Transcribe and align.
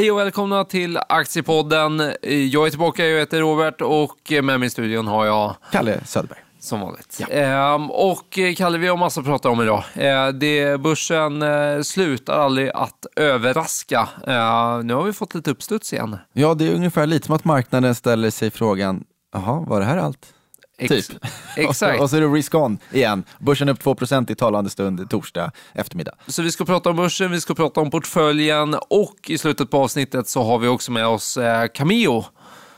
Hej 0.00 0.10
och 0.10 0.18
välkomna 0.18 0.64
till 0.64 0.98
Aktiepodden. 1.08 1.98
Jag 2.22 2.66
är 2.66 2.70
tillbaka, 2.70 3.06
jag 3.06 3.18
heter 3.18 3.40
Robert 3.40 3.80
och 3.80 4.32
med 4.42 4.60
mig 4.60 4.66
i 4.66 4.70
studion 4.70 5.06
har 5.06 5.26
jag 5.26 5.56
Kalle 5.72 6.00
Söderberg. 6.04 6.38
Som 6.60 6.80
vanligt. 6.80 7.20
Ja. 7.20 7.26
Ehm, 7.26 7.90
och 7.90 8.38
Kalle, 8.56 8.78
vi 8.78 8.88
har 8.88 8.96
massa 8.96 9.20
att 9.20 9.26
prata 9.26 9.48
om 9.48 9.62
idag. 9.62 9.84
Ehm, 9.94 10.38
det, 10.38 10.80
börsen 10.80 11.42
eh, 11.42 11.80
slutar 11.82 12.38
aldrig 12.38 12.70
att 12.74 13.06
överraska. 13.16 14.08
Ehm, 14.26 14.86
nu 14.86 14.94
har 14.94 15.02
vi 15.02 15.12
fått 15.12 15.34
lite 15.34 15.50
uppstuds 15.50 15.92
igen. 15.92 16.16
Ja, 16.32 16.54
det 16.54 16.66
är 16.68 16.74
ungefär 16.74 17.06
lite 17.06 17.26
som 17.26 17.34
att 17.34 17.44
marknaden 17.44 17.94
ställer 17.94 18.30
sig 18.30 18.50
frågan, 18.50 19.04
jaha, 19.32 19.64
var 19.68 19.80
det 19.80 19.86
här 19.86 19.96
allt? 19.96 20.34
Ex 20.80 21.08
typ. 21.08 21.26
Exakt. 21.56 22.00
och 22.00 22.10
så 22.10 22.16
är 22.16 22.20
det 22.20 22.26
risk 22.26 22.54
on 22.54 22.78
igen. 22.92 23.24
Börsen 23.38 23.68
upp 23.68 23.82
2% 23.82 24.30
i 24.30 24.34
talande 24.34 24.70
stund 24.70 25.10
torsdag 25.10 25.52
eftermiddag. 25.72 26.14
Så 26.26 26.42
vi 26.42 26.52
ska 26.52 26.64
prata 26.64 26.90
om 26.90 26.96
börsen, 26.96 27.30
vi 27.30 27.40
ska 27.40 27.54
prata 27.54 27.80
om 27.80 27.90
portföljen 27.90 28.74
och 28.90 29.16
i 29.26 29.38
slutet 29.38 29.70
på 29.70 29.78
avsnittet 29.78 30.28
så 30.28 30.42
har 30.42 30.58
vi 30.58 30.68
också 30.68 30.92
med 30.92 31.06
oss 31.06 31.36
eh, 31.36 31.66
Cameo. 31.66 32.24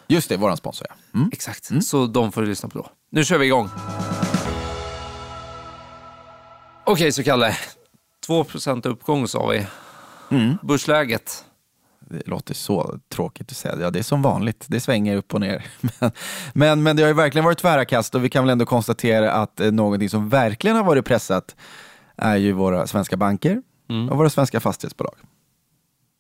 Just 0.07 0.29
det, 0.29 0.37
våran 0.37 0.57
sponsor 0.57 0.87
ja. 0.91 1.19
Mm. 1.19 1.31
Exakt, 1.33 1.71
mm. 1.71 1.83
så 1.83 2.07
de 2.07 2.33
får 2.33 2.43
du 2.43 2.49
lyssna 2.49 2.69
på 2.69 2.79
då. 2.79 2.87
Nu 3.11 3.25
kör 3.25 3.39
vi 3.39 3.47
igång. 3.47 3.71
Okej, 6.85 6.93
okay, 6.93 7.13
så 7.13 7.23
Kalle. 7.23 7.57
2 8.27 8.47
uppgång 8.85 9.29
sa 9.29 9.47
vi. 9.47 9.67
Mm. 10.31 10.59
Börsläget? 10.63 11.45
Det 12.13 12.29
låter 12.29 12.55
så 12.55 12.99
tråkigt 13.09 13.51
att 13.51 13.57
säga. 13.57 13.77
Ja, 13.81 13.91
det 13.91 13.99
är 13.99 14.03
som 14.03 14.23
vanligt. 14.23 14.65
Det 14.69 14.81
svänger 14.81 15.17
upp 15.17 15.35
och 15.35 15.41
ner. 15.41 15.67
Men, 16.01 16.11
men, 16.55 16.83
men 16.83 16.97
det 16.97 17.03
har 17.03 17.09
ju 17.09 17.15
verkligen 17.15 17.45
varit 17.45 17.59
tvära 17.59 17.85
kast 17.85 18.15
och 18.15 18.25
vi 18.25 18.29
kan 18.29 18.45
väl 18.45 18.51
ändå 18.51 18.67
konstatera 18.67 19.33
att 19.33 19.61
eh, 19.61 19.73
någonting 19.73 20.09
som 20.09 20.29
verkligen 20.29 20.77
har 20.77 20.85
varit 20.85 21.05
pressat 21.05 21.57
är 22.17 22.37
ju 22.37 22.53
våra 22.53 22.87
svenska 22.87 23.17
banker 23.17 23.63
mm. 23.91 24.09
och 24.09 24.19
våra 24.19 24.31
svenska 24.31 24.61
fastighetsbolag. 24.61 25.15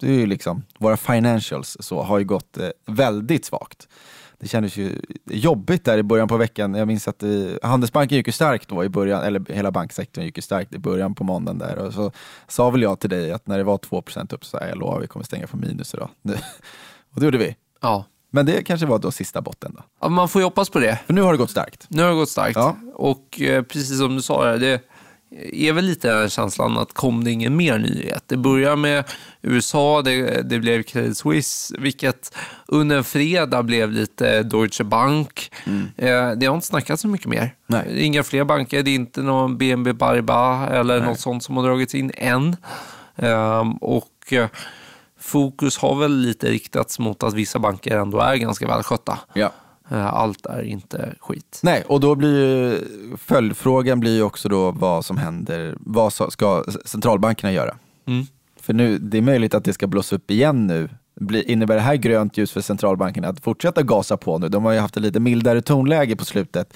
Det 0.00 0.06
är 0.06 0.14
ju 0.14 0.26
liksom, 0.26 0.62
våra 0.78 0.96
financials 0.96 1.76
så 1.80 2.02
har 2.02 2.18
ju 2.18 2.24
gått 2.24 2.58
eh, 2.58 2.68
väldigt 2.86 3.44
svagt 3.44 3.88
det 4.42 4.48
kändes 4.48 4.76
ju 4.76 5.00
jobbigt 5.24 5.84
där 5.84 5.98
i 5.98 6.02
början 6.02 6.28
på 6.28 6.36
veckan. 6.36 6.74
Jag 6.74 6.88
minns 6.88 7.08
att 7.08 7.22
eh, 7.22 7.30
Handelsbanken 7.62 8.18
gick 8.18 8.26
ju 8.26 8.32
starkt 8.32 8.68
då 8.68 8.84
i 8.84 8.88
början, 8.88 9.22
eller 9.22 9.52
hela 9.52 9.70
banksektorn 9.70 10.24
gick 10.24 10.38
ju 10.38 10.42
starkt 10.42 10.74
i 10.74 10.78
början 10.78 11.14
på 11.14 11.24
måndagen 11.24 11.58
där. 11.58 11.78
Och 11.78 11.92
så 11.92 12.12
sa 12.48 12.70
väl 12.70 12.82
jag 12.82 13.00
till 13.00 13.10
dig 13.10 13.32
att 13.32 13.46
när 13.46 13.58
det 13.58 13.64
var 13.64 13.78
2% 13.78 14.34
upp 14.34 14.44
så 14.44 14.58
här, 14.58 14.68
jag 14.68 14.78
lovar 14.78 15.00
vi 15.00 15.06
kommer 15.06 15.24
stänga 15.24 15.46
på 15.46 15.56
minus 15.56 15.94
idag. 15.94 16.08
och 17.14 17.20
det 17.20 17.24
gjorde 17.24 17.38
vi. 17.38 17.56
Ja. 17.80 18.04
Men 18.30 18.46
det 18.46 18.62
kanske 18.62 18.86
var 18.86 18.98
då 18.98 19.10
sista 19.10 19.40
botten 19.40 19.74
då? 19.76 19.82
Ja, 20.00 20.08
man 20.08 20.28
får 20.28 20.40
ju 20.40 20.44
hoppas 20.44 20.70
på 20.70 20.78
det. 20.78 20.98
För 21.06 21.14
nu 21.14 21.22
har 21.22 21.32
det 21.32 21.38
gått 21.38 21.50
starkt. 21.50 21.86
Nu 21.88 22.02
har 22.02 22.08
det 22.08 22.16
gått 22.16 22.28
starkt. 22.28 22.56
Ja. 22.56 22.76
Och 22.94 23.40
eh, 23.40 23.62
precis 23.62 23.98
som 23.98 24.16
du 24.16 24.22
sa, 24.22 24.56
det, 24.56 24.80
är 25.52 25.72
väl 25.72 25.84
lite 25.84 26.28
känslan 26.30 26.78
att 26.78 26.92
kom 26.92 27.24
det 27.24 27.30
ingen 27.30 27.56
mer 27.56 27.78
nyhet. 27.78 28.24
Det 28.26 28.36
börjar 28.36 28.76
med 28.76 29.04
USA, 29.42 30.02
det, 30.02 30.42
det 30.42 30.58
blev 30.58 30.82
Credit 30.82 31.16
Suisse, 31.16 31.74
vilket 31.78 32.36
under 32.66 32.96
en 32.96 33.04
fredag 33.04 33.62
blev 33.62 33.92
lite 33.92 34.42
Deutsche 34.42 34.84
Bank. 34.84 35.52
Mm. 35.66 35.88
Eh, 35.96 36.38
det 36.38 36.46
har 36.46 36.54
inte 36.54 36.66
snackats 36.66 37.02
så 37.02 37.08
mycket 37.08 37.26
mer. 37.26 37.54
Nej. 37.66 38.04
Inga 38.06 38.22
fler 38.22 38.44
banker, 38.44 38.82
det 38.82 38.90
är 38.90 38.94
inte 38.94 39.22
någon 39.22 39.58
BNB 39.58 39.98
Paribas 39.98 40.70
eller 40.70 40.98
Nej. 40.98 41.08
något 41.08 41.20
sånt 41.20 41.44
som 41.44 41.56
har 41.56 41.64
dragits 41.64 41.94
in 41.94 42.12
än. 42.14 42.56
Eh, 43.16 43.72
och 43.80 44.32
eh, 44.32 44.48
fokus 45.20 45.78
har 45.78 45.94
väl 45.94 46.16
lite 46.16 46.50
riktats 46.50 46.98
mot 46.98 47.22
att 47.22 47.34
vissa 47.34 47.58
banker 47.58 47.96
ändå 47.98 48.20
är 48.20 48.36
ganska 48.36 48.66
välskötta. 48.66 49.18
Ja. 49.32 49.52
Eh, 49.92 50.14
allt 50.14 50.46
är 50.46 50.62
inte 50.62 51.14
skit. 51.20 51.60
Nej, 51.62 51.84
och 51.86 52.00
då 52.00 52.14
blir 52.14 52.38
ju 52.38 52.80
följdfrågan 53.16 54.00
blir 54.00 54.14
ju 54.14 54.22
också 54.22 54.48
då 54.48 54.70
vad 54.70 55.04
som 55.04 55.16
händer. 55.16 55.74
Vad 55.80 56.12
ska 56.12 56.64
centralbankerna 56.84 57.52
göra? 57.52 57.76
Mm. 58.06 58.26
För 58.60 58.72
nu, 58.72 58.98
det 58.98 59.18
är 59.18 59.22
möjligt 59.22 59.54
att 59.54 59.64
det 59.64 59.72
ska 59.72 59.86
blåsa 59.86 60.16
upp 60.16 60.30
igen 60.30 60.66
nu. 60.66 60.88
innebär 61.42 61.74
det 61.74 61.80
här 61.80 61.96
grönt 61.96 62.36
ljus 62.36 62.52
för 62.52 62.60
centralbankerna 62.60 63.28
att 63.28 63.40
fortsätta 63.40 63.82
gasa 63.82 64.16
på 64.16 64.38
nu? 64.38 64.48
De 64.48 64.64
har 64.64 64.72
ju 64.72 64.78
haft 64.78 64.96
ett 64.96 65.02
lite 65.02 65.20
mildare 65.20 65.62
tonläge 65.62 66.16
på 66.16 66.24
slutet 66.24 66.74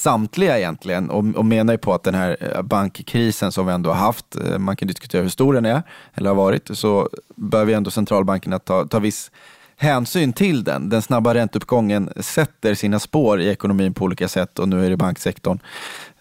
samtliga 0.00 0.58
egentligen 0.58 1.10
och, 1.10 1.36
och 1.36 1.44
menar 1.44 1.74
ju 1.74 1.78
på 1.78 1.94
att 1.94 2.02
den 2.02 2.14
här 2.14 2.36
eh, 2.40 2.62
bankkrisen 2.62 3.52
som 3.52 3.66
vi 3.66 3.72
ändå 3.72 3.90
har 3.90 3.96
haft, 3.96 4.36
eh, 4.36 4.58
man 4.58 4.76
kan 4.76 4.88
diskutera 4.88 5.22
hur 5.22 5.28
stor 5.28 5.54
den 5.54 5.66
är 5.66 5.82
eller 6.14 6.30
har 6.30 6.36
varit, 6.36 6.70
så 6.72 7.08
behöver 7.36 7.72
ändå 7.72 7.90
centralbankerna 7.90 8.58
ta, 8.58 8.86
ta 8.86 8.98
viss 8.98 9.30
hänsyn 9.80 10.32
till 10.32 10.64
den. 10.64 10.88
Den 10.88 11.02
snabba 11.02 11.34
ränteuppgången 11.34 12.12
sätter 12.16 12.74
sina 12.74 12.98
spår 12.98 13.40
i 13.40 13.48
ekonomin 13.48 13.94
på 13.94 14.04
olika 14.04 14.28
sätt 14.28 14.58
och 14.58 14.68
nu 14.68 14.86
är 14.86 14.90
det 14.90 14.96
banksektorn. 14.96 15.58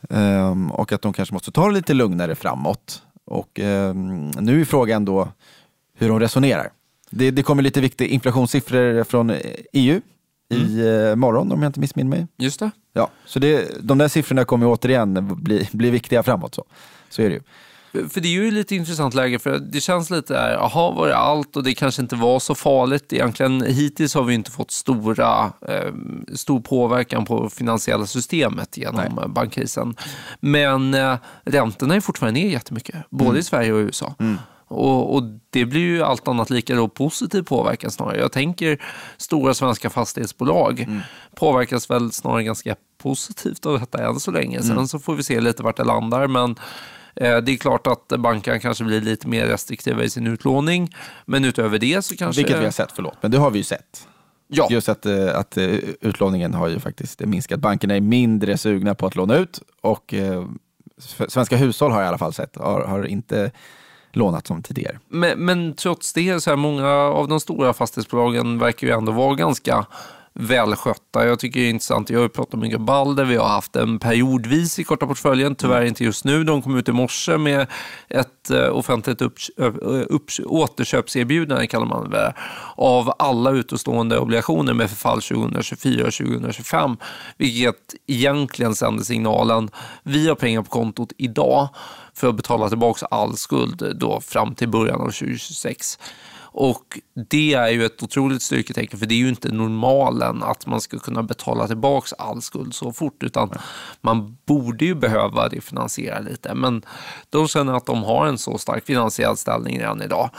Um, 0.09 0.71
och 0.71 0.91
att 0.91 1.01
de 1.01 1.13
kanske 1.13 1.33
måste 1.33 1.51
ta 1.51 1.67
det 1.67 1.73
lite 1.73 1.93
lugnare 1.93 2.35
framåt. 2.35 3.01
Och 3.25 3.59
um, 3.59 4.29
nu 4.29 4.61
är 4.61 4.65
frågan 4.65 5.05
då 5.05 5.27
hur 5.97 6.09
de 6.09 6.19
resonerar. 6.19 6.69
Det, 7.09 7.31
det 7.31 7.43
kommer 7.43 7.63
lite 7.63 7.81
viktiga 7.81 8.07
inflationssiffror 8.07 9.03
från 9.03 9.33
EU 9.73 10.01
mm. 10.53 10.67
i 10.67 10.83
uh, 10.83 11.15
morgon 11.15 11.51
om 11.51 11.61
jag 11.63 11.69
inte 11.69 11.79
missminner 11.79 12.09
mig. 12.09 12.27
Just 12.37 12.59
det. 12.59 12.71
Ja, 12.93 13.09
så 13.25 13.39
det, 13.39 13.71
de 13.81 13.97
där 13.97 14.07
siffrorna 14.07 14.45
kommer 14.45 14.67
återigen 14.67 15.35
bli, 15.43 15.69
bli 15.71 15.89
viktiga 15.89 16.23
framåt. 16.23 16.55
Så, 16.55 16.63
så 17.09 17.21
är 17.21 17.29
det 17.29 17.35
ju. 17.35 17.41
För 17.91 18.21
det 18.21 18.27
är 18.27 18.31
ju 18.31 18.51
lite 18.51 18.75
intressant 18.75 19.13
läge, 19.13 19.39
för 19.39 19.59
det 19.59 19.81
känns 19.81 20.09
lite 20.09 20.33
jaha, 20.33 20.91
var 20.91 21.07
det 21.07 21.15
allt 21.15 21.57
och 21.57 21.63
det 21.63 21.73
kanske 21.73 22.01
inte 22.01 22.15
var 22.15 22.39
så 22.39 22.55
farligt. 22.55 23.13
Egentligen 23.13 23.61
hittills 23.61 24.13
har 24.15 24.23
vi 24.23 24.33
inte 24.33 24.51
fått 24.51 24.71
stora, 24.71 25.53
eh, 25.67 25.93
stor 26.35 26.59
påverkan 26.59 27.25
på 27.25 27.49
finansiella 27.49 28.05
systemet 28.05 28.77
genom 28.77 29.15
Nej. 29.15 29.27
bankkrisen. 29.27 29.95
Men 30.39 30.93
eh, 30.93 31.15
räntorna 31.43 31.95
är 31.95 32.01
fortfarande 32.01 32.39
ner 32.39 32.49
jättemycket, 32.49 32.95
både 33.09 33.29
mm. 33.29 33.39
i 33.39 33.43
Sverige 33.43 33.73
och 33.73 33.79
USA. 33.79 34.15
Mm. 34.19 34.37
Och, 34.69 35.15
och, 35.15 35.23
det 35.49 35.65
blir 35.65 35.81
ju 35.81 36.03
allt 36.03 36.27
annat 36.27 36.49
lika 36.49 36.75
då 36.75 36.87
positiv 36.87 37.43
påverkan 37.43 37.91
snarare. 37.91 38.19
Jag 38.19 38.31
tänker 38.31 38.81
stora 39.17 39.53
svenska 39.53 39.89
fastighetsbolag 39.89 40.79
mm. 40.79 41.01
påverkas 41.35 41.89
väl 41.89 42.11
snarare 42.11 42.43
ganska 42.43 42.75
positivt 42.97 43.65
av 43.65 43.79
detta 43.79 44.07
än 44.07 44.19
så 44.19 44.31
länge. 44.31 44.61
Sen 44.61 44.71
mm. 44.71 44.87
så 44.87 44.99
får 44.99 45.15
vi 45.15 45.23
se 45.23 45.41
lite 45.41 45.63
vart 45.63 45.77
det 45.77 45.83
landar. 45.83 46.27
Men 46.27 46.55
det 47.19 47.51
är 47.51 47.57
klart 47.57 47.87
att 47.87 48.07
bankerna 48.07 48.59
kanske 48.59 48.83
blir 48.83 49.01
lite 49.01 49.27
mer 49.27 49.45
restriktiva 49.45 50.03
i 50.03 50.09
sin 50.09 50.27
utlåning, 50.27 50.95
men 51.25 51.45
utöver 51.45 51.79
det 51.79 52.05
så 52.05 52.15
kanske... 52.15 52.39
Vilket 52.39 52.59
vi 52.59 52.63
har 52.63 52.71
sett, 52.71 52.91
förlåt, 52.91 53.17
men 53.21 53.31
det 53.31 53.37
har 53.37 53.51
vi 53.51 53.57
ju 53.57 53.63
sett. 53.63 54.07
Ja. 54.47 54.67
Just 54.69 54.89
att, 54.89 55.05
eh, 55.05 55.35
att 55.35 55.57
eh, 55.57 55.65
utlåningen 56.01 56.53
har 56.53 56.67
ju 56.67 56.79
faktiskt 56.79 57.19
minskat. 57.19 57.59
Bankerna 57.59 57.95
är 57.95 58.01
mindre 58.01 58.57
sugna 58.57 58.95
på 58.95 59.05
att 59.05 59.15
låna 59.15 59.35
ut 59.35 59.61
och 59.81 60.13
svenska 61.27 61.57
hushåll 61.57 61.91
har 61.91 62.03
i 62.03 62.05
alla 62.05 62.17
fall 62.17 62.33
sett, 62.33 62.55
har, 62.55 62.81
har 62.81 63.03
inte 63.03 63.51
lånat 64.11 64.47
som 64.47 64.63
tidigare. 64.63 64.99
Men, 65.07 65.45
men 65.45 65.73
trots 65.73 66.13
det, 66.13 66.41
så 66.41 66.49
här, 66.49 66.57
många 66.57 66.89
av 66.89 67.27
de 67.27 67.39
stora 67.39 67.73
fastighetsbolagen 67.73 68.59
verkar 68.59 68.87
ju 68.87 68.93
ändå 68.93 69.11
vara 69.11 69.35
ganska 69.35 69.85
välskötta. 70.39 71.27
Jag 71.27 71.39
tycker 71.39 71.59
det 71.59 71.65
är 71.65 71.69
intressant. 71.69 72.09
Jag 72.09 72.19
har 72.19 72.23
ju 72.23 72.29
pratat 72.29 72.59
med 72.59 72.81
Balder. 72.81 73.25
Vi 73.25 73.35
har 73.35 73.47
haft 73.47 73.75
en 73.75 73.99
periodvis 73.99 74.79
i 74.79 74.83
korta 74.83 75.07
portföljen. 75.07 75.55
Tyvärr 75.55 75.85
inte 75.85 76.03
just 76.03 76.25
nu. 76.25 76.43
De 76.43 76.61
kom 76.61 76.77
ut 76.77 76.89
i 76.89 76.91
morse 76.91 77.37
med 77.37 77.67
ett 78.09 78.49
eh, 78.49 78.77
offentligt 78.77 79.21
upp, 79.21 79.33
eh, 79.57 79.65
upp, 80.09 80.23
återköpserbjudande 80.45 81.67
kallar 81.67 81.85
man 81.85 82.09
det, 82.09 82.33
av 82.75 83.13
alla 83.19 83.51
utestående 83.51 84.19
obligationer 84.19 84.73
med 84.73 84.89
förfall 84.89 85.21
2024 85.21 86.07
och 86.07 86.13
2025. 86.13 86.97
Vilket 87.37 87.95
egentligen 88.07 88.75
sänder 88.75 89.03
signalen 89.03 89.69
vi 90.03 90.27
har 90.27 90.35
pengar 90.35 90.61
på 90.61 90.69
kontot 90.69 91.11
idag 91.17 91.69
för 92.13 92.29
att 92.29 92.35
betala 92.35 92.69
tillbaka 92.69 93.05
all 93.05 93.37
skuld 93.37 93.95
då 93.95 94.21
fram 94.21 94.55
till 94.55 94.69
början 94.69 95.01
av 95.01 95.11
2026. 95.11 95.99
Och 96.51 96.99
det 97.29 97.53
är 97.53 97.69
ju 97.69 97.85
ett 97.85 98.03
otroligt 98.03 98.41
styrketecken, 98.41 98.99
för 98.99 99.05
det 99.05 99.13
är 99.13 99.19
ju 99.19 99.29
inte 99.29 99.51
normalen 99.51 100.43
att 100.43 100.65
man 100.67 100.81
ska 100.81 100.99
kunna 100.99 101.23
betala 101.23 101.67
tillbaka 101.67 102.15
all 102.17 102.41
skuld 102.41 102.73
så 102.73 102.93
fort, 102.93 103.23
utan 103.23 103.51
man 104.01 104.37
borde 104.45 104.85
ju 104.85 104.95
behöva 104.95 105.47
refinansiera 105.47 106.19
lite. 106.19 106.53
Men 106.53 106.81
de 107.29 107.47
känner 107.47 107.73
att 107.73 107.85
de 107.85 108.03
har 108.03 108.27
en 108.27 108.37
så 108.37 108.57
stark 108.57 108.85
finansiell 108.85 109.37
ställning 109.37 109.79
redan 109.79 110.01
idag. 110.01 110.29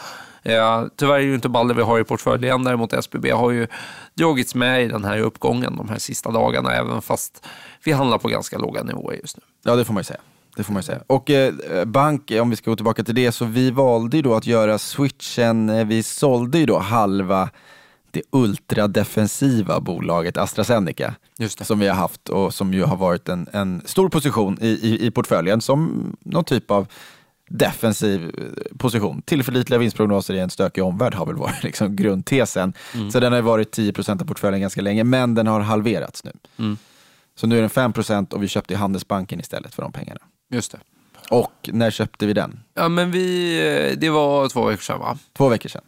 Eh, 0.42 0.84
tyvärr 0.96 1.14
är 1.14 1.18
det 1.18 1.24
ju 1.24 1.34
inte 1.34 1.48
Balder 1.48 1.74
vi 1.74 1.82
har 1.82 2.00
i 2.00 2.04
portföljen, 2.04 2.64
däremot 2.64 2.92
SBB 2.92 3.30
har 3.30 3.50
ju 3.50 3.66
dragits 4.14 4.54
med 4.54 4.84
i 4.84 4.88
den 4.88 5.04
här 5.04 5.18
uppgången 5.18 5.76
de 5.76 5.88
här 5.88 5.98
sista 5.98 6.30
dagarna, 6.30 6.74
även 6.74 7.02
fast 7.02 7.46
vi 7.84 7.92
handlar 7.92 8.18
på 8.18 8.28
ganska 8.28 8.58
låga 8.58 8.82
nivåer 8.82 9.14
just 9.14 9.36
nu. 9.36 9.42
Ja, 9.62 9.76
det 9.76 9.84
får 9.84 9.94
man 9.94 10.00
ju 10.00 10.04
säga. 10.04 10.20
Det 10.56 10.64
får 10.64 10.72
man 10.72 10.82
säga. 10.82 11.02
Och 11.06 11.30
eh, 11.30 11.84
bank, 11.84 12.32
om 12.40 12.50
vi 12.50 12.56
ska 12.56 12.70
gå 12.70 12.76
tillbaka 12.76 13.04
till 13.04 13.14
det, 13.14 13.32
så 13.32 13.44
vi 13.44 13.70
valde 13.70 14.16
ju 14.16 14.22
då 14.22 14.34
att 14.34 14.46
göra 14.46 14.78
switchen, 14.78 15.68
eh, 15.68 15.86
vi 15.86 16.02
sålde 16.02 16.58
ju 16.58 16.66
då 16.66 16.78
halva 16.78 17.50
det 18.10 18.22
ultradefensiva 18.30 19.80
bolaget 19.80 20.36
AstraZeneca 20.36 21.14
som 21.60 21.78
vi 21.78 21.88
har 21.88 21.94
haft 21.94 22.28
och 22.28 22.54
som 22.54 22.74
ju 22.74 22.84
har 22.84 22.96
varit 22.96 23.28
en, 23.28 23.46
en 23.52 23.82
stor 23.84 24.08
position 24.08 24.58
i, 24.60 24.68
i, 24.68 25.06
i 25.06 25.10
portföljen 25.10 25.60
som 25.60 26.06
någon 26.20 26.44
typ 26.44 26.70
av 26.70 26.86
defensiv 27.48 28.22
eh, 28.38 28.78
position. 28.78 29.22
Tillförlitliga 29.22 29.78
vinstprognoser 29.78 30.34
i 30.34 30.38
en 30.38 30.50
stökig 30.50 30.84
omvärld 30.84 31.14
har 31.14 31.26
väl 31.26 31.36
varit 31.36 31.62
liksom 31.62 31.96
grundtesen. 31.96 32.72
Mm. 32.94 33.10
Så 33.10 33.20
den 33.20 33.32
har 33.32 33.42
varit 33.42 33.78
10% 33.78 34.22
av 34.22 34.26
portföljen 34.26 34.60
ganska 34.60 34.80
länge, 34.80 35.04
men 35.04 35.34
den 35.34 35.46
har 35.46 35.60
halverats 35.60 36.24
nu. 36.24 36.32
Mm. 36.58 36.76
Så 37.34 37.46
nu 37.46 37.56
är 37.56 37.60
den 37.60 37.70
5% 37.70 38.32
och 38.32 38.42
vi 38.42 38.48
köpte 38.48 38.76
Handelsbanken 38.76 39.40
istället 39.40 39.74
för 39.74 39.82
de 39.82 39.92
pengarna. 39.92 40.20
Just 40.50 40.72
det. 40.72 40.78
Och 41.30 41.70
när 41.72 41.90
köpte 41.90 42.26
vi 42.26 42.32
den? 42.32 42.60
Ja, 42.74 42.88
men 42.88 43.10
vi, 43.10 43.96
det 43.98 44.10
var 44.10 44.48
två 44.48 44.64
veckor 44.64 44.82
sedan 44.82 44.98
va? 45.00 45.18
Två 45.36 45.48
veckor 45.48 45.68
sedan. 45.68 45.82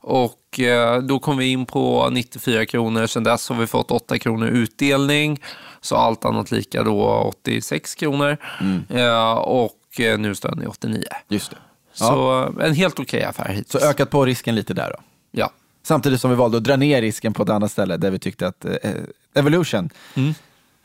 Och 0.00 0.60
eh, 0.60 1.02
då 1.02 1.18
kom 1.18 1.36
vi 1.36 1.46
in 1.46 1.66
på 1.66 2.08
94 2.10 2.66
kronor. 2.66 3.06
Sen 3.06 3.24
dess 3.24 3.48
har 3.48 3.56
vi 3.56 3.66
fått 3.66 3.90
8 3.90 4.18
kronor 4.18 4.48
utdelning. 4.48 5.42
Så 5.80 5.96
allt 5.96 6.24
annat 6.24 6.50
lika 6.50 6.82
då 6.82 7.02
86 7.44 7.94
kronor. 7.94 8.36
Eh, 8.88 9.32
och 9.32 10.00
eh, 10.00 10.18
nu 10.18 10.34
står 10.34 10.48
den 10.48 10.62
i 10.62 10.66
89. 10.66 11.02
Just 11.28 11.50
det. 11.50 11.56
Så 11.92 12.30
en 12.60 12.74
helt 12.74 13.00
okej 13.00 13.24
affär 13.24 13.48
hittills. 13.48 13.82
Så 13.82 13.88
ökat 13.88 14.10
på 14.10 14.24
risken 14.24 14.54
lite 14.54 14.74
där 14.74 14.90
då. 14.90 15.02
Ja. 15.30 15.50
Samtidigt 15.82 16.20
som 16.20 16.30
vi 16.30 16.36
valde 16.36 16.56
att 16.56 16.64
dra 16.64 16.76
ner 16.76 17.00
risken 17.02 17.32
på 17.32 17.42
ett 17.42 17.48
annat 17.48 17.72
ställe 17.72 17.96
där 17.96 18.10
vi 18.10 18.18
tyckte 18.18 18.46
att 18.46 18.64
eh, 18.64 18.72
Evolution, 19.34 19.90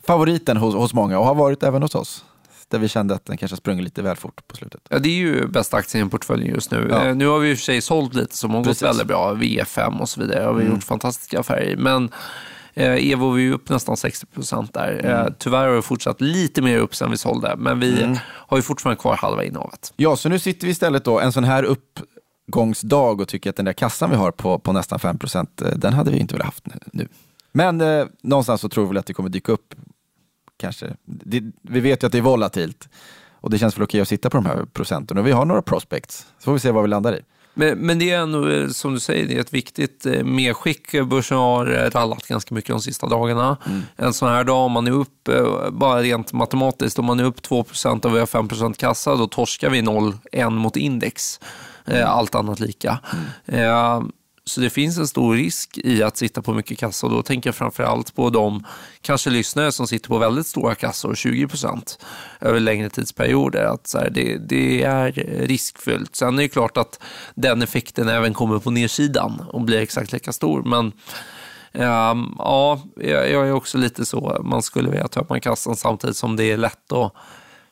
favoriten 0.08 0.58
hos, 0.58 0.76
hos 0.76 0.94
många 0.94 1.20
och 1.20 1.26
har 1.26 1.36
varit 1.36 1.64
även 1.64 1.82
hos 1.82 1.96
oss. 1.96 2.25
Där 2.68 2.80
vi 2.80 2.88
kände 2.88 3.14
att 3.16 3.26
den 3.26 3.38
kanske 3.38 3.58
sprungit 3.58 3.84
lite 3.84 4.02
väl 4.02 4.16
fort 4.16 4.48
på 4.48 4.56
slutet. 4.56 4.82
Ja, 4.90 5.00
det 5.00 5.10
är 5.10 5.14
ju 5.18 5.48
bästa 5.48 5.78
aktien 5.78 6.08
i 6.08 6.10
portföljen 6.10 6.54
just 6.56 6.72
nu. 6.72 6.88
Ja. 6.90 7.06
Eh, 7.06 7.16
Nu 7.16 7.28
har 7.28 7.40
vi 7.40 7.52
i 7.52 7.54
och 7.54 7.58
för 7.58 7.64
sig 7.64 7.82
sålt 7.82 8.14
lite 8.14 8.38
som 8.38 8.52
har 8.52 8.64
gått. 8.64 8.82
Mm. 8.82 8.90
väldigt 8.90 9.08
bra. 9.08 9.34
V5 9.34 10.00
och 10.00 10.10
så 10.10 10.22
vidare 10.22 10.44
har 10.44 10.54
vi 10.54 10.66
gjort 10.66 10.84
fantastiska 10.84 11.40
affärer 11.40 11.64
i. 11.64 11.76
Men 11.76 12.10
eh, 12.74 13.12
Evo 13.12 13.30
var 13.30 13.38
ju 13.38 13.54
upp 13.54 13.70
nästan 13.70 13.98
60 13.98 14.26
procent 14.26 14.74
där. 14.74 14.92
Mm. 15.00 15.12
Eh, 15.12 15.28
tyvärr 15.40 15.68
har 15.68 15.76
det 15.76 15.82
fortsatt 15.82 16.22
lite 16.22 16.62
mer 16.62 16.78
upp 16.78 16.96
sen 16.96 17.12
vi 17.12 17.18
sålde, 17.18 17.56
men 17.58 17.80
vi 17.80 18.04
Mm. 18.04 18.18
har 18.26 18.58
ju 18.58 18.62
fortfarande 18.62 19.02
kvar 19.02 19.16
halva 19.18 19.44
innehavet. 19.44 19.94
Ja, 19.96 20.16
så 20.16 20.30
nu 20.30 20.40
sitter 20.40 20.66
vi 20.68 20.72
istället 20.72 21.06
då 21.06 21.20
en 21.20 21.32
sån 21.32 21.44
här 21.44 21.64
uppgångsdag 21.64 23.22
och 23.22 23.28
tycker 23.28 23.50
att 23.50 23.56
den 23.56 23.66
där 23.66 23.74
kassan 23.74 24.10
vi 24.10 24.16
har 24.16 24.32
på, 24.32 24.60
på 24.60 24.72
nästan 24.74 25.00
5 25.00 25.18
procent, 25.18 25.62
den 25.76 25.94
hade 25.94 26.12
vi 26.12 26.18
inte 26.18 26.34
velat 26.34 26.46
haft 26.46 26.64
nu-. 26.94 27.08
Men 27.52 27.82
eh, 27.82 28.06
någonstans 28.24 28.62
så 28.62 28.70
tror 28.70 28.94
vi 28.94 29.00
att 29.00 29.06
det 29.06 29.14
kommer 29.14 29.30
dyka 29.30 29.52
upp, 29.52 29.74
kanske. 30.58 30.96
Det, 31.06 31.44
vi 31.62 31.80
vet 31.80 32.04
ju 32.04 32.06
att 32.06 32.12
det 32.12 32.18
är 32.18 32.22
volatilt 32.22 32.90
och 33.34 33.50
det 33.50 33.58
känns 33.58 33.78
väl 33.78 33.84
okej 33.84 34.02
att 34.02 34.08
sitta 34.08 34.30
på 34.30 34.38
de 34.38 34.46
här 34.46 34.66
procenten 34.74 35.18
och 35.18 35.28
vi 35.28 35.32
har 35.32 35.46
några 35.46 35.62
prospects, 35.62 36.28
så 36.40 36.44
får 36.44 36.54
vi 36.54 36.60
se 36.60 36.72
vad 36.72 36.84
vi 36.84 36.90
landar 36.90 37.16
i. 37.16 37.22
Men, 37.58 37.78
men 37.78 38.00
det 38.00 38.12
är 38.12 38.20
ändå, 38.20 38.50
eh, 38.50 38.68
som 38.68 38.94
du 38.94 39.00
säger, 39.00 39.28
det 39.28 39.36
är 39.36 39.40
ett 39.40 39.54
viktigt 39.54 40.06
eh, 40.06 40.24
medskick. 40.24 41.02
Börsen 41.06 41.38
har 41.38 41.68
eh, 41.68 41.90
rallat 41.90 42.28
ganska 42.28 42.56
mycket 42.56 42.70
de 42.70 42.82
sista 42.82 43.08
dagarna. 43.08 43.58
Mm. 43.66 43.82
En 43.96 44.14
sån 44.14 44.30
här 44.30 44.44
dag, 44.44 44.66
om 44.66 44.72
man 44.72 44.88
är 44.88 44.92
upp, 44.92 45.28
eh, 45.28 45.70
bara 45.70 46.02
rent 46.02 46.34
matematiskt, 46.34 47.00
om 47.00 47.06
man 47.06 47.20
är 47.20 47.24
upp 47.24 47.42
2% 47.42 48.06
och 48.06 48.16
vi 48.16 48.20
har 48.20 48.26
5% 48.26 48.78
kassa, 48.78 49.16
då 49.16 49.28
torskar 49.28 49.70
vi 49.70 49.82
0,1 49.82 50.50
mot 50.50 50.78
index. 50.78 51.40
Eh, 51.86 52.10
Allt 52.10 52.36
annat 52.36 52.60
lika. 52.60 53.00
Eh, 53.46 54.02
Så 54.48 54.62
det 54.62 54.70
finns 54.70 54.98
en 54.98 55.08
stor 55.08 55.36
risk 55.36 55.78
i 55.78 56.04
att 56.04 56.18
sitta 56.18 56.42
på 56.42 56.54
mycket 56.54 56.78
kassa 56.78 57.08
och 57.08 57.14
då 57.14 57.24
tänker 57.24 57.48
jag 57.48 57.56
framförallt 57.56 58.16
på 58.16 58.30
de 58.30 58.64
kanske 59.02 59.30
lyssnare 59.30 59.72
som 59.72 59.88
sitter 59.88 60.10
på 60.10 60.18
väldigt 60.18 60.48
stora 60.48 60.76
kassor, 60.76 61.14
20% 61.14 62.00
över 62.42 62.60
längre 62.60 62.90
tidsperioder. 62.90 63.66
Att 63.66 63.88
så 63.88 63.98
här, 63.98 64.10
det, 64.10 64.38
det 64.38 64.84
är 64.84 65.12
riskfyllt. 65.48 66.16
Sen 66.16 66.40
är 66.40 66.44
det 66.44 66.50
klart 66.50 66.78
att 66.78 67.00
den 67.36 67.62
effekten 67.62 68.10
även 68.10 68.34
kommer 68.34 68.60
på 68.60 68.72
nedsidan 68.72 69.42
och 69.52 69.62
blir 69.62 69.80
exakt 69.82 70.12
lika 70.12 70.34
stor. 70.34 70.64
Men 70.64 70.92
ehm, 71.74 72.36
ja, 72.38 72.82
jag, 72.96 73.32
jag 73.32 73.48
är 73.48 73.52
också 73.52 73.78
lite 73.78 74.06
så, 74.06 74.42
man 74.44 74.62
skulle 74.62 74.90
vilja 74.90 75.08
tömma 75.08 75.40
kassan 75.40 75.76
samtidigt 75.76 76.18
som 76.18 76.36
det 76.36 76.44
är 76.44 76.58
lätt 76.58 76.92
att 76.92 77.14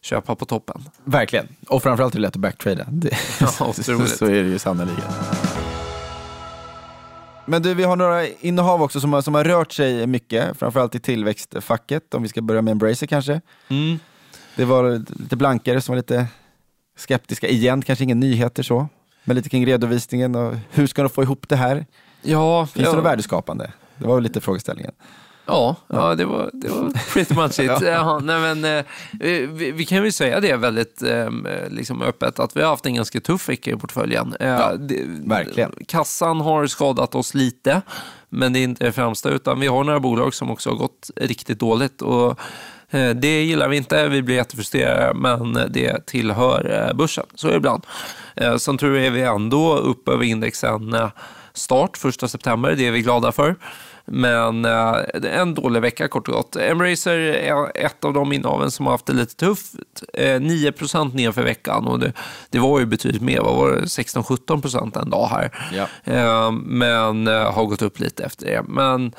köpa 0.02 0.36
på 0.36 0.46
toppen. 0.46 0.84
Verkligen, 1.04 1.48
och 1.68 1.84
framförallt 1.84 2.14
är 2.14 2.18
det 2.18 2.22
lätt 2.22 2.36
att 2.36 2.42
backtrada. 2.42 2.86
Det, 2.88 3.18
Ja, 3.40 3.74
så, 3.74 4.08
så 4.08 4.26
är 4.26 4.44
det 4.44 4.50
ju 4.50 4.60
sannerligen. 4.60 5.04
Men 7.46 7.62
du, 7.62 7.74
vi 7.74 7.84
har 7.84 7.96
några 7.96 8.28
innehav 8.28 8.82
också 8.82 9.00
som 9.00 9.14
har, 9.14 9.22
som 9.22 9.36
har 9.36 9.44
rört 9.44 9.72
sig 9.72 10.08
mycket, 10.08 10.58
framförallt 10.58 10.96
i 10.96 11.00
tillväxtfacket, 11.00 12.14
om 12.14 12.24
vi 12.24 12.30
ska 12.30 12.42
börja 12.42 12.62
med 12.62 12.72
Embracer 12.72 13.08
kanske. 13.08 13.42
Mm. 13.70 14.00
Det 14.56 14.66
var 14.66 15.04
lite 15.22 15.36
blankare 15.36 15.82
som 15.82 15.94
var 15.94 15.98
lite 15.98 16.28
skeptiska 16.98 17.48
igen, 17.48 17.82
kanske 17.82 18.04
inga 18.04 18.16
nyheter 18.16 18.64
så, 18.64 18.88
men 19.24 19.36
lite 19.36 19.50
kring 19.50 19.66
redovisningen 19.66 20.36
och 20.36 20.56
hur 20.72 20.88
ska 20.88 21.02
de 21.04 21.10
få 21.10 21.24
ihop 21.24 21.50
det 21.50 21.56
här? 21.56 21.86
Ja, 22.22 22.66
Finns 22.66 22.86
ja. 22.86 22.92
det 22.92 22.98
något 22.98 23.06
värdeskapande? 23.06 23.72
Det 23.98 24.08
var 24.08 24.16
väl 24.16 24.24
lite 24.24 24.42
frågeställningen. 24.42 24.92
Ja, 25.46 25.76
ja 25.88 26.16
det, 26.16 26.26
var, 26.26 26.50
det 26.54 26.70
var 26.70 26.90
pretty 27.14 27.34
much 27.36 27.60
it. 27.60 27.82
ja. 27.82 28.20
nej, 28.24 28.56
men, 28.56 28.78
eh, 28.78 28.86
vi, 29.50 29.72
vi 29.72 29.86
kan 29.86 30.04
ju 30.04 30.12
säga 30.12 30.40
det 30.40 30.56
väldigt 30.56 31.02
eh, 31.02 31.30
liksom 31.70 32.02
öppet, 32.02 32.40
att 32.40 32.56
vi 32.56 32.62
har 32.62 32.70
haft 32.70 32.86
en 32.86 32.96
ganska 32.96 33.20
tuff 33.20 33.50
vecka 33.50 33.72
i 33.72 33.76
portföljen. 33.76 34.36
Eh, 34.40 34.48
Ja, 34.48 34.76
det, 34.76 35.04
verkligen. 35.08 35.72
Kassan 35.88 36.42
har 36.42 36.68
skadat 36.68 37.16
oss 37.16 37.34
lite, 37.34 37.82
men 38.30 38.54
det 38.54 38.60
är 38.60 38.64
inte 38.64 38.86
det 38.86 38.92
främsta, 38.92 39.30
utan 39.30 39.60
vi 39.60 39.68
har 39.68 39.84
några 39.84 40.00
bolag 40.00 40.34
som 40.34 40.52
också 40.52 40.70
har 40.70 40.78
gått 40.78 41.12
riktigt 41.16 41.60
dåligt. 41.60 42.02
Och, 42.02 42.40
det 43.16 43.44
gillar 43.44 43.68
vi 43.68 43.78
inte, 43.78 44.08
vi 44.08 44.22
blir 44.22 44.36
jättefrustrerade, 44.36 45.14
men 45.14 45.54
det 45.70 46.06
tillhör 46.06 46.94
börsen. 46.94 47.26
Så 47.36 47.48
är 47.48 47.52
det 47.52 47.58
ibland. 47.58 47.86
Som 48.58 48.78
tur 48.78 48.96
är 48.96 49.12
vi 49.12 49.22
ändå 49.22 49.78
upp 49.78 50.10
över 50.10 50.24
indexen 50.24 50.96
start, 51.54 51.98
första 51.98 52.28
september. 52.28 52.76
Det 52.76 52.88
är 52.88 52.92
vi 52.92 53.02
glada 53.02 53.32
för. 53.32 53.56
Men 54.06 54.66
eh, 54.66 54.96
en 55.24 55.54
dålig 55.54 55.82
vecka 55.82 56.08
kort 56.08 56.28
och 56.28 56.34
gott. 56.34 56.56
Embracer 56.56 57.20
är 57.20 57.86
ett 57.86 58.06
av 58.06 58.14
de 58.14 58.34
innehaven 58.34 58.72
som 58.72 58.86
har 58.86 58.94
haft 58.94 59.06
det 59.06 59.14
lite 59.14 59.36
tufft. 59.36 59.76
Eh, 60.14 60.42
9 60.42 60.74
ner 61.14 61.32
för 61.32 61.44
veckan 61.44 61.88
och 61.88 62.00
det, 62.00 62.14
det 62.50 62.60
var 62.60 62.80
ju 62.80 62.86
betydligt 62.86 63.22
mer. 63.22 63.42
Vad 63.42 63.56
var 63.56 63.72
det? 63.72 63.82
16-17% 63.82 65.02
en 65.02 65.10
dag 65.10 65.28
här. 65.28 65.52
Ja. 65.74 65.88
Eh, 66.14 66.52
men 66.52 67.28
eh, 67.28 67.54
har 67.54 67.66
gått 67.66 67.82
upp 67.82 68.00
lite 68.00 68.24
efter 68.24 68.46
det. 68.46 68.64
Men 68.68 69.06
eh, 69.06 69.14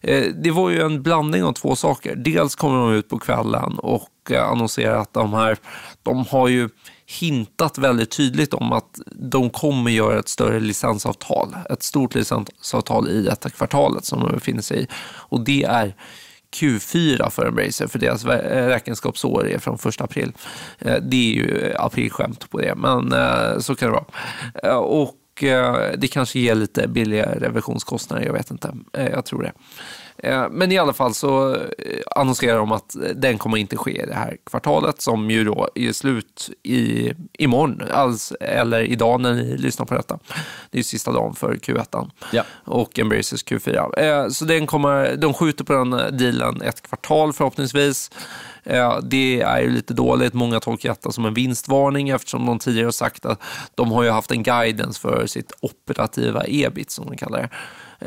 Eh, 0.00 0.24
det 0.34 0.50
var 0.50 0.70
ju 0.70 0.80
en 0.80 1.02
blandning 1.02 1.44
av 1.44 1.52
två 1.52 1.76
saker. 1.76 2.16
Dels 2.16 2.54
kommer 2.54 2.78
de 2.78 2.92
ut 2.92 3.08
på 3.08 3.18
kvällen 3.18 3.78
och 3.78 4.30
eh, 4.30 4.48
annonserar 4.48 4.96
att 4.96 5.12
de 5.14 5.32
här, 5.32 5.58
de 6.02 6.26
har 6.26 6.48
ju 6.48 6.68
hintat 7.20 7.78
väldigt 7.78 8.10
tydligt 8.10 8.54
om 8.54 8.72
att 8.72 9.00
de 9.06 9.50
kommer 9.50 9.90
göra 9.90 10.18
ett 10.18 10.28
större 10.28 10.60
licensavtal. 10.60 11.56
Ett 11.70 11.82
stort 11.82 12.14
licensavtal 12.14 13.08
i 13.08 13.22
detta 13.22 13.50
kvartalet 13.50 14.04
som 14.04 14.20
de 14.20 14.32
befinner 14.32 14.62
sig 14.62 14.82
i. 14.82 14.86
Och 15.14 15.40
det 15.40 15.64
är 15.64 15.94
Q4 16.56 17.30
för 17.30 17.46
Embracer, 17.46 17.86
för 17.86 17.98
deras 17.98 18.24
eh, 18.24 18.66
räkenskapsår 18.66 19.48
är 19.48 19.58
från 19.58 19.78
1 19.88 20.00
april. 20.00 20.32
Det 20.78 21.16
är 21.16 21.34
ju 21.34 21.74
aprilskämt 21.78 22.50
på 22.50 22.58
det, 22.58 22.74
men 22.74 23.14
så 23.62 23.74
kan 23.74 23.88
det 23.88 24.00
vara. 24.62 24.78
Och 24.78 25.19
och 25.40 25.44
eh, 25.44 25.92
det 25.98 26.08
kanske 26.08 26.38
ger 26.40 26.54
lite 26.54 26.88
billigare 26.88 27.38
revisionskostnader, 27.40 28.24
jag 28.26 28.32
vet 28.32 28.50
inte. 28.50 28.74
Eh, 28.92 29.06
Jag 29.08 29.24
tror 29.24 29.42
det. 29.42 29.52
Eh, 30.28 30.46
Men 30.50 30.72
i 30.72 30.78
alla 30.78 30.92
fall 30.92 31.14
så 31.14 31.56
annonserar 32.16 32.58
de 32.58 32.72
att 32.72 32.96
den 33.14 33.38
kommer 33.38 33.56
inte 33.56 33.76
ske 33.76 34.02
i 34.02 34.06
det 34.06 34.14
här 34.14 34.36
kvartalet 34.46 35.00
som 35.00 35.30
ju 35.30 35.44
då 35.44 35.68
är 35.74 35.92
slut 35.92 36.50
i, 36.62 37.12
imorgon, 37.38 37.82
alltså, 37.92 38.34
eller 38.40 38.80
idag 38.80 39.20
när 39.20 39.34
ni 39.34 39.56
lyssnar 39.56 39.86
på 39.86 39.94
detta. 39.94 40.18
Det 40.70 40.78
är 40.78 40.82
sista 40.82 41.12
dagen 41.12 41.34
för 41.34 41.54
Q1 41.54 42.10
Ja. 42.32 42.42
och 42.64 42.98
Embracers 42.98 43.44
Q4. 43.44 43.98
Eh, 44.00 44.28
Så 44.28 44.44
den 44.44 44.66
kommer, 44.66 45.16
de 45.16 45.34
skjuter 45.34 45.64
på 45.64 45.72
den 45.72 45.90
dealen 46.18 46.62
ett 46.62 46.82
kvartal 46.82 47.32
förhoppningsvis. 47.32 48.10
Det 49.02 49.40
är 49.40 49.60
ju 49.60 49.70
lite 49.70 49.94
dåligt. 49.94 50.34
Många 50.34 50.60
tolkar 50.60 50.88
detta 50.88 51.12
som 51.12 51.24
en 51.24 51.34
vinstvarning 51.34 52.08
eftersom 52.08 52.46
de 52.46 52.58
tidigare 52.58 52.86
har 52.86 52.92
sagt 52.92 53.26
att 53.26 53.42
de 53.74 53.92
har 53.92 54.02
ju 54.02 54.10
haft 54.10 54.30
en 54.30 54.42
guidance 54.42 55.00
för 55.00 55.26
sitt 55.26 55.52
operativa 55.60 56.42
ebit 56.46 56.90
som 56.90 57.06
de 57.06 57.16
kallar 57.16 57.38
det. 57.38 57.48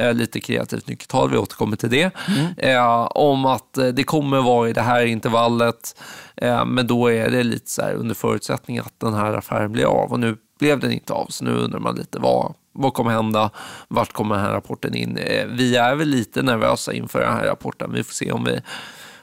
Eh, 0.03 0.13
Lite 0.13 0.39
kreativt 0.39 0.87
nyckeltal, 0.87 1.29
vi 1.31 1.37
återkommer 1.37 1.75
till 1.75 1.89
det. 1.89 2.11
Eh, 2.57 3.07
om 3.11 3.45
att 3.45 3.77
eh, 3.77 3.87
det 3.87 4.03
kommer 4.03 4.41
vara 4.41 4.69
i 4.69 4.73
det 4.73 4.81
här 4.81 5.05
intervallet, 5.05 6.01
eh, 6.35 6.65
men 6.65 6.87
då 6.87 7.11
är 7.11 7.29
det 7.31 7.43
lite 7.43 7.69
så 7.71 7.81
här 7.81 7.93
under 7.93 8.15
förutsättning 8.15 8.77
att 8.79 8.93
den 8.99 9.13
här 9.13 9.33
affären 9.33 9.71
blir 9.71 9.85
av. 9.85 10.11
Och 10.11 10.19
nu 10.19 10.37
blev 10.59 10.79
den 10.79 10.91
inte 10.91 11.13
av, 11.13 11.25
så 11.29 11.43
nu 11.45 11.51
undrar 11.51 11.79
man 11.79 11.95
lite 11.95 12.19
vad, 12.19 12.53
vad 12.73 12.93
kommer 12.93 13.11
hända? 13.11 13.49
Vart 13.87 14.13
kommer 14.13 14.35
den 14.35 14.43
här 14.45 14.51
rapporten 14.51 14.95
in? 14.95 15.17
Eh, 15.17 15.45
Vi 15.47 15.75
är 15.75 15.95
väl 15.95 16.07
lite 16.07 16.41
nervösa 16.41 16.93
inför 16.93 17.19
den 17.19 17.33
här 17.33 17.45
rapporten. 17.45 17.91
Vi 17.93 18.03
får 18.03 18.13
se 18.13 18.31
om 18.31 18.43
vi 18.43 18.61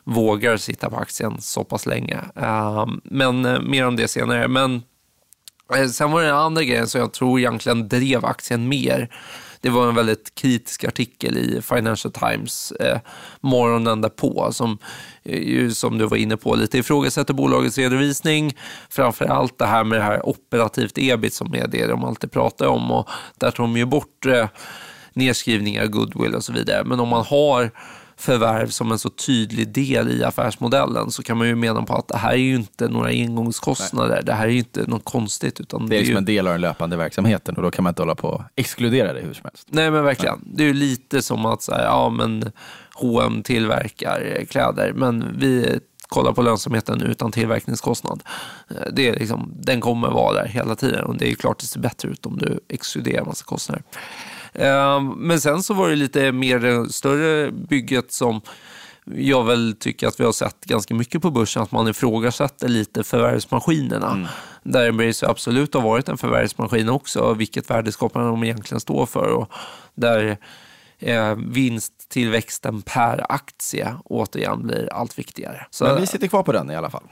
vågar 0.05 0.57
sitta 0.57 0.91
på 0.91 0.97
aktien 0.97 1.41
så 1.41 1.65
pass 1.65 1.87
länge. 1.87 2.19
Ehm, 2.37 3.01
men 3.05 3.45
eh, 3.45 3.61
mer 3.61 3.87
om 3.87 3.97
det 3.97 4.09
senare. 4.09 4.49
Men 4.49 4.83
eh, 5.75 5.87
Sen 5.87 6.11
var 6.11 6.21
det 6.21 6.27
den 6.27 6.37
andra 6.37 6.65
grejen 6.65 6.89
som 6.89 7.01
jag 7.01 7.13
tror 7.13 7.39
egentligen 7.39 7.89
drev 7.89 8.25
aktien 8.25 8.69
mer. 8.69 9.11
Det 9.63 9.71
var 9.71 9.89
en 9.89 9.95
väldigt 9.95 10.35
kritisk 10.35 10.85
artikel 10.85 11.39
i 11.39 11.63
Financial 11.63 12.13
Times 12.13 12.73
eh, 12.73 12.99
morgonen 13.41 14.01
därpå 14.01 14.53
som, 14.53 14.79
eh, 15.23 15.39
ju, 15.39 15.71
som 15.71 15.99
du 15.99 16.07
var 16.07 16.17
inne 16.17 16.37
på, 16.37 16.55
lite 16.55 16.79
ifrågasätter 16.79 17.35
bolagets 17.35 17.79
redovisning. 17.79 18.57
Framför 18.91 19.25
allt 19.25 19.59
det 19.59 19.67
här 19.67 19.85
med 19.85 19.99
det 19.99 20.03
här 20.03 20.27
operativt 20.27 20.99
ebit 20.99 21.35
som 21.35 21.55
är 21.55 21.67
det 21.67 21.87
de 21.87 22.05
alltid 22.05 22.33
pratar 22.33 22.67
om. 22.67 22.91
Och 22.91 23.09
där 23.39 23.51
tar 23.51 23.65
de 23.65 23.77
ju 23.77 23.85
bort 23.85 24.27
eh, 24.27 24.49
nedskrivningar, 25.13 25.87
goodwill 25.87 26.35
och 26.35 26.45
så 26.45 26.53
vidare. 26.53 26.85
Men 26.85 27.01
om 27.01 27.09
man 27.09 27.25
har 27.25 27.71
förvärv 28.21 28.69
som 28.69 28.93
en 28.93 28.99
så 28.99 29.09
tydlig 29.11 29.69
del 29.69 30.09
i 30.21 30.25
affärsmodellen 30.25 31.11
så 31.11 31.23
kan 31.23 31.37
man 31.39 31.47
ju 31.47 31.55
mena 31.55 31.83
på 31.83 31.95
att 31.95 32.09
det 32.09 32.17
här 32.17 32.33
är 32.33 32.37
ju 32.37 32.55
inte 32.55 32.89
några 32.89 33.09
engångskostnader. 33.09 34.23
Det 34.23 34.33
här 34.33 34.45
är 34.45 34.51
ju 34.51 34.59
inte 34.59 34.87
något 34.87 35.05
konstigt. 35.05 35.61
Utan 35.61 35.89
Det 35.89 35.97
är 35.97 36.01
ju... 36.01 36.07
som 36.07 36.17
en 36.17 36.25
del 36.25 36.47
av 36.47 36.53
den 36.53 36.61
löpande 36.61 36.97
verksamheten 36.97 37.57
och 37.57 37.63
då 37.63 37.71
kan 37.71 37.83
man 37.83 37.91
inte 37.91 38.03
hålla 38.03 38.15
på 38.15 38.29
och 38.29 38.43
exkludera 38.57 39.13
det 39.13 39.21
hur 39.21 39.35
som 39.35 39.45
helst. 39.45 39.67
Nej 39.71 39.91
men 39.91 40.05
verkligen. 40.05 40.39
Det 40.55 40.63
är 40.63 40.67
ju 40.67 40.75
lite 40.75 41.23
som 41.23 41.47
att 41.47 41.63
säga, 41.63 41.83
ja 41.83 42.09
men 42.09 42.53
H&M 42.95 43.43
tillverkar 43.43 44.37
eh, 44.39 44.47
kläder 44.47 44.93
men 44.93 45.39
vi 45.39 45.81
kollar 46.09 46.33
på 46.33 46.43
lönsamheten 46.43 47.03
utan 47.03 47.33
tillverkningskostnad. 47.33 48.23
Eh, 48.71 48.77
Det 48.93 49.09
är 49.09 49.19
liksom, 49.19 49.53
den 49.61 49.81
kommer 49.81 50.09
vara 50.11 50.35
där 50.35 50.49
hela 50.49 50.75
tiden 50.77 51.05
och 51.05 51.17
det 51.17 51.31
är 51.31 51.35
klart 51.35 51.59
det 51.59 51.67
ser 51.67 51.81
bättre 51.81 52.09
ut 52.09 52.27
om 52.27 52.39
du 52.39 52.61
exkluderar 52.69 53.25
massa 53.25 53.45
kostnader. 53.45 53.83
Eh, 54.53 55.01
men 55.01 55.41
sen 55.41 55.63
så 55.63 55.75
var 55.75 55.89
det 55.89 55.97
lite 55.97 56.33
mer 56.33 56.59
det 56.59 56.93
större 56.93 57.51
bygget 57.51 58.13
som 58.13 58.41
jag 59.15 59.45
väl 59.45 59.77
tycker 59.79 60.09
att 60.09 60.21
vi 60.21 60.25
har 60.25 60.33
sett 60.33 60.65
ganska 60.65 60.95
mycket 60.95 61.23
på 61.23 61.31
börsen, 61.31 61.63
att 61.63 61.73
man 61.73 61.89
ifrågasätter 61.89 62.69
lite 62.69 63.05
förvärvsmaskinerna. 63.05 64.13
Mm. 64.13 64.27
Där 64.63 65.25
absolut 65.31 65.75
har 65.75 65.81
varit 65.81 66.09
en 66.09 66.19
förvärvsmaskin 66.19 66.89
också, 66.89 67.35
vilket 67.35 67.71
värdeskapande 67.71 68.29
de 68.29 68.45
egentligen 68.45 68.81
står 68.81 69.07
för. 69.07 69.29
Och 69.33 69.53
där 69.95 70.39
eh, 70.99 71.35
vinsttillväxten 71.35 72.83
per 72.83 73.33
aktie 73.33 73.95
återigen 74.05 74.67
blir 74.67 74.93
allt 74.93 75.19
viktigare. 75.19 75.67
Så, 75.71 75.85
Men 75.85 76.01
vi 76.01 76.07
sitter 76.07 76.29
kvar 76.29 76.43
på 76.43 76.53
den 76.53 76.71
i 76.71 76.77
alla 76.77 76.91
fall. 76.91 77.05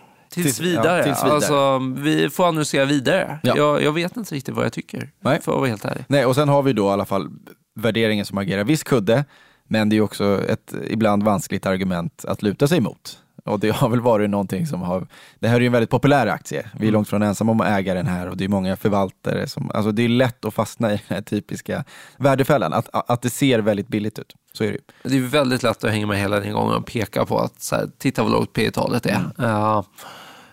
Tills, 0.42 0.61
vidare. 0.61 0.99
Ja, 0.99 1.04
tills 1.04 1.25
vidare. 1.25 1.35
Alltså, 1.35 1.78
vi 1.97 2.30
får 2.30 2.49
analysera 2.49 2.85
vidare. 2.85 3.38
Ja. 3.42 3.57
Jag, 3.57 3.83
jag, 3.83 3.92
vet 3.92 4.16
inte 4.16 4.35
riktigt 4.35 4.54
vad 4.54 4.64
jag 4.64 4.73
tycker, 4.73 5.11
Nej. 5.21 5.40
för 5.42 5.52
att 5.52 5.59
vara 5.59 5.68
helt 5.68 5.85
ärlig. 5.85 6.04
Nej, 6.09 6.26
och 6.26 6.35
sen 6.35 6.49
har 6.49 6.62
vi 6.62 6.73
då 6.73 6.87
i 6.87 6.90
alla 6.90 7.04
fall 7.04 7.28
värderingen 7.75 8.25
som 8.25 8.38
agerar 8.38 8.64
viss 8.64 8.83
kudde, 8.83 9.25
men 9.68 9.88
det 9.88 9.97
är 9.97 10.00
också 10.00 10.45
ett 10.49 10.75
ibland 10.88 11.23
vanskligt 11.23 11.66
argument 11.66 12.25
att 12.28 12.42
luta 12.42 12.68
sig 12.68 12.80
mot. 12.80 13.18
Och 13.49 13.61
det 13.61 13.71
har 13.71 13.88
väl 13.88 14.00
varit 14.00 14.30
någonting 14.30 14.66
som 14.66 14.83
har, 14.83 15.07
det 15.38 15.49
här 15.49 15.57
är 15.57 15.61
ju 15.61 15.66
en 15.66 15.73
väldigt 15.73 15.90
populär 15.90 16.26
aktie. 16.26 16.66
Vi 16.73 16.78
är 16.78 16.83
mm. 16.83 16.92
långt 16.92 17.09
från 17.09 17.23
ensamma 17.23 17.52
om 17.52 17.61
att 17.61 17.68
äga 17.68 17.95
den 17.95 18.07
här 18.07 18.28
och 18.28 18.37
det 18.37 18.45
är 18.45 18.49
många 18.49 18.76
förvaltare 18.76 19.47
som, 19.47 19.71
alltså 19.75 19.92
det 19.92 20.04
är 20.04 20.09
lätt 20.09 20.45
att 20.45 20.54
fastna 20.54 20.92
i 20.92 21.00
den 21.09 21.16
här 21.16 21.23
typiska 21.23 21.85
värdefällan, 22.16 22.73
att, 22.73 23.11
att 23.11 23.23
det 23.23 23.30
ser 23.30 23.59
väldigt 23.59 23.88
billigt 23.88 24.18
ut. 24.18 24.35
Så 24.52 24.64
är 24.64 24.68
det 24.68 24.75
ju. 24.75 24.80
Det 25.02 25.16
är 25.16 25.28
väldigt 25.28 25.62
lätt 25.62 25.85
att 25.85 25.90
hänga 25.90 26.07
med 26.07 26.18
hela 26.18 26.40
den 26.40 26.52
gången 26.52 26.75
och 26.75 26.87
peka 26.87 27.26
på 27.26 27.38
att 27.38 27.62
så 27.62 27.76
här, 27.76 27.88
titta 27.99 28.23
vad 28.23 28.33
lågt 28.33 28.52
P 28.52 28.71
talet 28.71 29.07
är. 29.07 29.25
Mm. 29.38 29.50
Uh, 29.50 29.83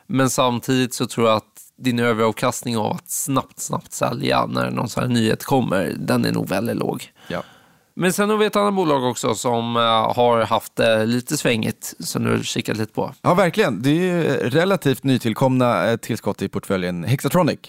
men 0.08 0.30
samtidigt 0.30 0.94
så 0.94 1.08
tror 1.08 1.28
jag 1.28 1.36
att 1.38 1.56
din 1.78 2.00
överavkastning 2.00 2.78
av 2.78 2.92
att 2.92 3.10
snabbt, 3.10 3.60
snabbt 3.60 3.94
sälja 3.94 4.46
när 4.46 4.72
någon 4.72 4.90
sån 4.90 5.04
här 5.04 5.10
nyhet 5.10 5.44
kommer, 5.44 5.96
den 6.00 6.26
är 6.26 6.32
nog 6.32 6.50
väldigt 6.50 6.76
låg. 6.76 7.12
Ja. 7.28 7.44
Men 7.94 8.14
sen 8.14 8.30
har 8.30 8.38
vi 8.38 8.46
ett 8.46 8.56
annat 8.56 8.74
bolag 8.74 9.04
också 9.04 9.36
som 9.36 9.76
uh, 9.76 9.84
har 10.16 10.42
haft 10.42 10.80
uh, 10.80 11.06
lite 11.06 11.38
svängigt, 11.38 11.94
som 12.00 12.24
du 12.24 12.32
har 12.32 12.40
kikat 12.40 12.78
lite 12.78 12.94
på. 12.94 13.14
Ja, 13.22 13.34
verkligen. 13.34 13.82
Det 13.82 14.10
är 14.10 14.50
relativt 14.50 15.04
nytillkomna 15.04 15.92
uh, 15.92 15.98
tillskott 15.98 16.42
i 16.42 16.50
portföljen 16.50 17.04
Hexatronic. 17.04 17.60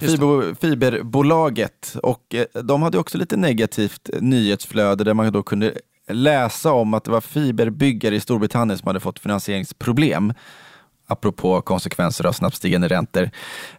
Fiber, 0.00 0.54
fiberbolaget 0.60 1.96
och 2.02 2.34
de 2.62 2.82
hade 2.82 2.98
också 2.98 3.18
lite 3.18 3.36
negativt 3.36 4.10
nyhetsflöde 4.20 5.04
där 5.04 5.14
man 5.14 5.32
då 5.32 5.42
kunde 5.42 5.74
läsa 6.08 6.72
om 6.72 6.94
att 6.94 7.04
det 7.04 7.10
var 7.10 7.20
fiberbyggare 7.20 8.16
i 8.16 8.20
Storbritannien 8.20 8.78
som 8.78 8.86
hade 8.86 9.00
fått 9.00 9.18
finansieringsproblem 9.18 10.32
apropå 11.06 11.60
konsekvenser 11.60 12.26
av 12.26 12.32
snabbt 12.32 12.56
stigande 12.56 12.88
räntor. 12.88 13.30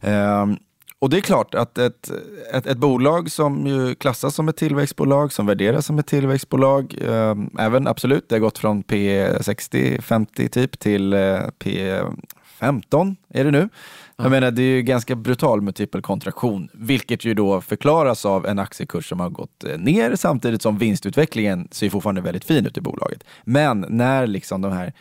Um, 0.01 0.57
och 0.99 1.09
det 1.09 1.17
är 1.17 1.21
klart 1.21 1.55
att 1.55 1.77
ett, 1.77 2.11
ett, 2.53 2.65
ett, 2.65 2.77
bolag 2.77 3.31
som 3.31 3.67
ju 3.67 3.95
klassas 3.95 4.35
som 4.35 4.49
ett 4.49 4.57
tillväxtbolag, 4.57 5.33
som 5.33 5.45
värderas 5.45 5.85
som 5.85 5.99
ett 5.99 6.07
tillväxtbolag, 6.07 6.95
eh, 7.01 7.35
även 7.59 7.87
absolut, 7.87 8.29
det 8.29 8.35
har 8.35 8.39
gått 8.39 8.57
från 8.57 8.83
P60, 8.83 10.01
50 10.01 10.49
typ 10.49 10.79
till 10.79 11.13
eh, 11.13 11.19
P15 11.59 13.15
är 13.29 13.43
det 13.43 13.51
nu. 13.51 13.57
Mm. 13.57 13.69
Jag 14.17 14.31
menar, 14.31 14.51
det 14.51 14.61
är 14.61 14.75
ju 14.75 14.81
ganska 14.81 15.15
brutal 15.15 15.61
multipel 15.61 16.01
kontraktion, 16.01 16.69
vilket 16.73 17.25
ju 17.25 17.33
då 17.33 17.61
förklaras 17.61 18.25
av 18.25 18.45
en 18.45 18.59
aktiekurs 18.59 19.09
som 19.09 19.19
har 19.19 19.29
gått 19.29 19.63
eh, 19.63 19.77
ner 19.77 20.15
samtidigt 20.15 20.61
som 20.61 20.77
vinstutvecklingen 20.77 21.67
ser 21.71 21.89
fortfarande 21.89 22.21
väldigt 22.21 22.45
fin 22.45 22.65
ut 22.65 22.77
i 22.77 22.81
bolaget. 22.81 23.23
Men 23.43 23.85
när 23.89 24.27
liksom 24.27 24.61
de 24.61 24.71
här 24.71 24.93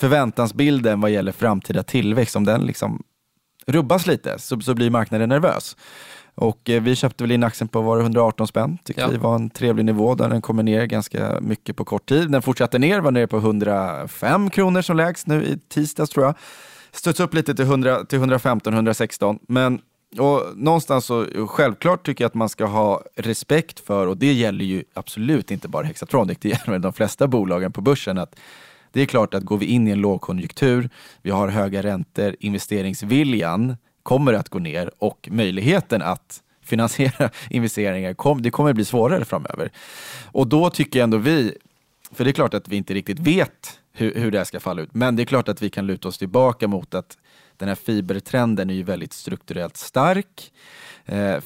förväntansbilden 0.00 1.00
vad 1.00 1.10
gäller 1.10 1.32
framtida 1.32 1.82
tillväxt, 1.82 2.36
om 2.36 2.44
den 2.44 2.66
liksom 2.66 3.02
rubbas 3.66 4.06
lite 4.06 4.38
så, 4.38 4.60
så 4.60 4.74
blir 4.74 4.90
marknaden 4.90 5.28
nervös. 5.28 5.76
Och 6.34 6.70
eh, 6.70 6.82
vi 6.82 6.96
köpte 6.96 7.24
väl 7.24 7.30
in 7.30 7.44
aktien 7.44 7.68
på 7.68 7.80
var 7.80 8.00
118 8.00 8.46
spänn. 8.46 8.78
Tyckte 8.84 9.02
ja. 9.02 9.08
vi 9.08 9.16
var 9.16 9.34
en 9.34 9.50
trevlig 9.50 9.84
nivå 9.84 10.14
där 10.14 10.28
den 10.28 10.42
kommer 10.42 10.62
ner 10.62 10.86
ganska 10.86 11.40
mycket 11.40 11.76
på 11.76 11.84
kort 11.84 12.08
tid. 12.08 12.30
Den 12.30 12.42
fortsatte 12.42 12.78
ner, 12.78 13.00
var 13.00 13.10
nere 13.10 13.26
på 13.26 13.36
105 13.36 14.50
kronor 14.50 14.82
som 14.82 14.96
lägst 14.96 15.26
nu 15.26 15.44
i 15.44 15.58
tisdags 15.68 16.10
tror 16.10 16.26
jag. 16.26 16.34
Studsade 16.92 17.26
upp 17.26 17.34
lite 17.34 17.54
till, 17.54 17.64
100, 17.64 18.04
till 18.04 18.18
115-116. 18.18 19.38
Men 19.48 19.80
och 20.18 20.42
någonstans 20.56 21.04
så 21.04 21.26
självklart 21.48 22.06
tycker 22.06 22.24
jag 22.24 22.28
att 22.28 22.34
man 22.34 22.48
ska 22.48 22.64
ha 22.64 23.02
respekt 23.16 23.80
för, 23.80 24.06
och 24.06 24.16
det 24.16 24.32
gäller 24.32 24.64
ju 24.64 24.84
absolut 24.94 25.50
inte 25.50 25.68
bara 25.68 25.86
Hexatronic, 25.86 26.38
det 26.40 26.48
gäller 26.48 26.78
de 26.78 26.92
flesta 26.92 27.26
bolagen 27.28 27.72
på 27.72 27.80
börsen, 27.80 28.18
att 28.18 28.34
det 28.92 29.00
är 29.00 29.06
klart 29.06 29.34
att 29.34 29.42
går 29.42 29.58
vi 29.58 29.66
in 29.66 29.88
i 29.88 29.90
en 29.90 30.00
lågkonjunktur, 30.00 30.90
vi 31.22 31.30
har 31.30 31.48
höga 31.48 31.82
räntor, 31.82 32.36
investeringsviljan 32.40 33.76
kommer 34.02 34.32
att 34.32 34.48
gå 34.48 34.58
ner 34.58 34.90
och 34.98 35.28
möjligheten 35.30 36.02
att 36.02 36.42
finansiera 36.62 37.30
investeringar, 37.50 38.14
kom, 38.14 38.42
det 38.42 38.50
kommer 38.50 38.70
att 38.70 38.76
bli 38.76 38.84
svårare 38.84 39.24
framöver. 39.24 39.70
Och 40.32 40.46
då 40.46 40.70
tycker 40.70 41.02
ändå 41.02 41.18
vi, 41.18 41.54
för 42.12 42.24
det 42.24 42.30
är 42.30 42.32
klart 42.32 42.54
att 42.54 42.68
vi 42.68 42.76
inte 42.76 42.94
riktigt 42.94 43.18
vet 43.18 43.80
hur, 43.92 44.14
hur 44.14 44.30
det 44.30 44.38
här 44.38 44.44
ska 44.44 44.60
falla 44.60 44.82
ut, 44.82 44.94
men 44.94 45.16
det 45.16 45.22
är 45.22 45.24
klart 45.24 45.48
att 45.48 45.62
vi 45.62 45.70
kan 45.70 45.86
luta 45.86 46.08
oss 46.08 46.18
tillbaka 46.18 46.68
mot 46.68 46.94
att 46.94 47.18
den 47.56 47.68
här 47.68 47.74
fibertrenden 47.74 48.70
är 48.70 48.74
ju 48.74 48.82
väldigt 48.82 49.12
strukturellt 49.12 49.76
stark. 49.76 50.52
Eh, 51.06 51.40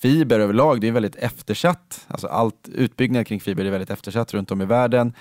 fiber 0.00 0.40
överlag, 0.40 0.80
det 0.80 0.88
är 0.88 0.92
väldigt 0.92 1.16
eftersatt. 1.16 2.06
Alltså 2.08 2.26
allt 2.26 2.68
utbyggnad 2.74 3.26
kring 3.26 3.40
fiber 3.40 3.64
är 3.64 3.70
väldigt 3.70 3.90
eftersatt 3.90 4.34
runt 4.34 4.50
om 4.50 4.62
i 4.62 4.64
världen. 4.64 5.12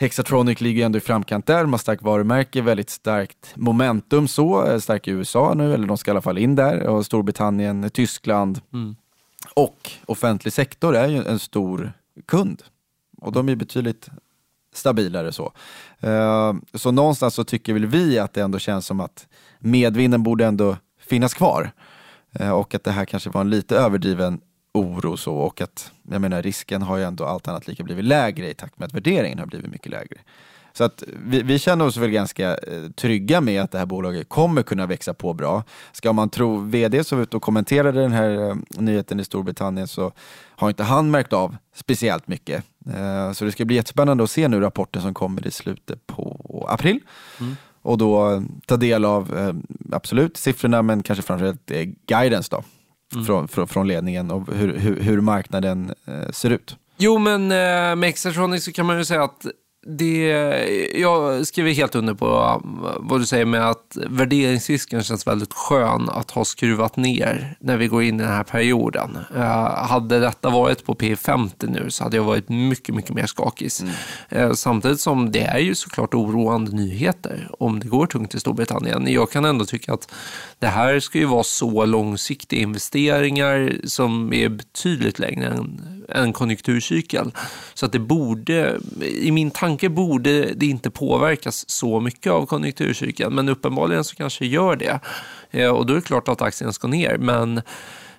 Hexatronic 0.00 0.60
ligger 0.60 0.86
ändå 0.86 0.98
i 0.98 1.00
framkant 1.00 1.46
där, 1.46 1.60
de 1.60 1.72
har 1.72 1.78
starkt 1.78 2.02
varumärke, 2.02 2.62
väldigt 2.62 2.90
starkt 2.90 3.52
momentum 3.56 4.28
så, 4.28 4.80
stark 4.80 5.08
i 5.08 5.10
USA 5.10 5.54
nu, 5.54 5.74
eller 5.74 5.86
de 5.86 5.98
ska 5.98 6.10
i 6.10 6.12
alla 6.12 6.20
fall 6.20 6.38
in 6.38 6.56
där, 6.56 6.86
och 6.86 7.06
Storbritannien, 7.06 7.90
Tyskland. 7.90 8.60
Mm. 8.72 8.96
Och 9.54 9.90
offentlig 10.06 10.52
sektor 10.52 10.96
är 10.96 11.08
ju 11.08 11.24
en 11.24 11.38
stor 11.38 11.92
kund 12.26 12.62
och 13.20 13.32
de 13.32 13.48
är 13.48 13.56
betydligt 13.56 14.08
stabilare 14.74 15.32
så. 15.32 15.52
Uh, 16.04 16.54
så 16.74 16.90
någonstans 16.90 17.34
så 17.34 17.44
tycker 17.44 17.72
väl 17.72 17.86
vi 17.86 18.18
att 18.18 18.32
det 18.32 18.40
ändå 18.40 18.58
känns 18.58 18.86
som 18.86 19.00
att 19.00 19.26
medvinden 19.58 20.22
borde 20.22 20.46
ändå 20.46 20.76
finnas 21.00 21.34
kvar. 21.34 21.70
Uh, 22.40 22.50
och 22.50 22.74
att 22.74 22.84
det 22.84 22.90
här 22.90 23.04
kanske 23.04 23.30
var 23.30 23.40
en 23.40 23.50
lite 23.50 23.76
överdriven 23.76 24.40
oro 24.72 25.16
så 25.16 25.34
och 25.34 25.60
att 25.60 25.92
jag 26.10 26.20
menar 26.20 26.42
risken 26.42 26.82
har 26.82 26.96
ju 26.96 27.04
ändå 27.04 27.24
allt 27.24 27.48
annat 27.48 27.68
lika 27.68 27.84
blivit 27.84 28.04
lägre 28.04 28.50
i 28.50 28.54
takt 28.54 28.78
med 28.78 28.86
att 28.86 28.94
värderingen 28.94 29.38
har 29.38 29.46
blivit 29.46 29.70
mycket 29.70 29.90
lägre. 29.92 30.18
Så 30.72 30.84
att 30.84 31.02
vi, 31.24 31.42
vi 31.42 31.58
känner 31.58 31.86
oss 31.86 31.96
väl 31.96 32.10
ganska 32.10 32.50
eh, 32.50 32.90
trygga 32.96 33.40
med 33.40 33.62
att 33.62 33.70
det 33.70 33.78
här 33.78 33.86
bolaget 33.86 34.28
kommer 34.28 34.62
kunna 34.62 34.86
växa 34.86 35.14
på 35.14 35.34
bra. 35.34 35.62
Ska 35.92 36.12
man 36.12 36.30
tro 36.30 36.56
vd 36.56 37.04
som 37.04 37.18
var 37.18 37.22
ute 37.22 37.36
och 37.36 37.42
kommenterade 37.42 38.00
den 38.00 38.12
här 38.12 38.48
eh, 38.48 38.56
nyheten 38.68 39.20
i 39.20 39.24
Storbritannien 39.24 39.88
så 39.88 40.12
har 40.48 40.68
inte 40.68 40.82
han 40.82 41.10
märkt 41.10 41.32
av 41.32 41.56
speciellt 41.74 42.28
mycket. 42.28 42.64
Eh, 42.94 43.32
så 43.32 43.44
det 43.44 43.52
ska 43.52 43.64
bli 43.64 43.76
jättespännande 43.76 44.24
att 44.24 44.30
se 44.30 44.48
nu 44.48 44.60
rapporten 44.60 45.02
som 45.02 45.14
kommer 45.14 45.46
i 45.46 45.50
slutet 45.50 46.06
på 46.06 46.66
april. 46.70 47.00
Mm. 47.40 47.56
Och 47.82 47.98
då 47.98 48.42
ta 48.66 48.76
del 48.76 49.04
av, 49.04 49.54
absolut, 49.92 50.36
siffrorna 50.36 50.82
men 50.82 51.02
kanske 51.02 51.22
framförallt 51.22 51.72
guidance 52.06 52.48
då 52.50 52.62
mm. 53.14 53.26
från, 53.26 53.48
från, 53.48 53.68
från, 53.68 53.88
ledningen 53.88 54.30
och 54.30 54.54
hur, 54.54 54.78
hur, 54.78 55.00
hur 55.00 55.20
marknaden 55.20 55.94
eh, 56.06 56.30
ser 56.30 56.50
ut. 56.50 56.76
Jo, 56.96 57.18
men 57.18 57.42
eh, 57.42 57.96
med 57.96 58.04
Exatronic 58.04 58.64
så 58.64 58.72
kan 58.72 58.86
man 58.86 58.98
ju 58.98 59.04
säga 59.04 59.22
att 59.22 59.46
det, 59.86 60.28
jag 60.94 61.46
skriver 61.46 61.72
helt 61.72 61.94
under 61.94 62.14
på 62.14 62.60
vad 63.00 63.20
du 63.20 63.26
säger 63.26 63.44
med 63.44 63.70
att 63.70 63.96
värderingsrisken 64.10 65.02
känns 65.02 65.26
väldigt 65.26 65.52
skön 65.52 66.08
att 66.08 66.30
ha 66.30 66.44
skruvat 66.44 66.96
ner 66.96 67.56
när 67.60 67.76
vi 67.76 67.86
går 67.86 68.02
in 68.02 68.20
i 68.20 68.22
den 68.22 68.32
här 68.32 68.44
perioden. 68.44 69.18
Uh, 69.36 69.42
hade 69.74 70.18
detta 70.18 70.50
varit 70.50 70.84
på 70.84 70.94
P50 70.94 71.70
nu 71.70 71.90
så 71.90 72.04
hade 72.04 72.16
jag 72.16 72.24
varit 72.24 72.48
mycket, 72.48 72.94
mycket 72.94 73.14
mer 73.14 73.26
skakig. 73.26 73.70
Mm. 73.82 74.48
Uh, 74.48 74.54
samtidigt 74.54 75.00
som 75.00 75.32
det 75.32 75.42
är 75.42 75.58
ju 75.58 75.74
såklart 75.74 76.14
oroande 76.14 76.72
nyheter 76.72 77.48
om 77.58 77.80
det 77.80 77.88
går 77.88 78.06
tungt 78.06 78.34
i 78.34 78.40
Storbritannien. 78.40 79.12
Jag 79.12 79.30
kan 79.30 79.44
ändå 79.44 79.64
tycka 79.64 79.92
att 79.92 80.12
det 80.58 80.66
här 80.66 81.00
ska 81.00 81.18
ju 81.18 81.24
vara 81.24 81.44
så 81.44 81.84
långsiktiga 81.84 82.60
investeringar 82.60 83.76
som 83.84 84.32
är 84.32 84.48
betydligt 84.48 85.18
längre 85.18 85.46
än, 85.46 85.97
en 86.08 86.32
konjunkturcykel. 86.32 87.32
Så 87.74 87.86
att 87.86 87.92
det 87.92 87.98
borde, 87.98 88.78
i 89.00 89.30
min 89.30 89.50
tanke 89.50 89.88
borde 89.88 90.54
det 90.54 90.66
inte 90.66 90.90
påverkas 90.90 91.70
så 91.70 92.00
mycket 92.00 92.32
av 92.32 92.46
konjunkturcykeln, 92.46 93.34
men 93.34 93.48
uppenbarligen 93.48 94.04
så 94.04 94.16
kanske 94.16 94.44
det 94.44 94.48
gör 94.48 94.76
det. 94.76 95.00
Eh, 95.50 95.70
och 95.70 95.86
då 95.86 95.92
är 95.92 95.96
det 95.96 96.02
klart 96.02 96.28
att 96.28 96.42
aktien 96.42 96.72
ska 96.72 96.88
ner, 96.88 97.18
men 97.18 97.60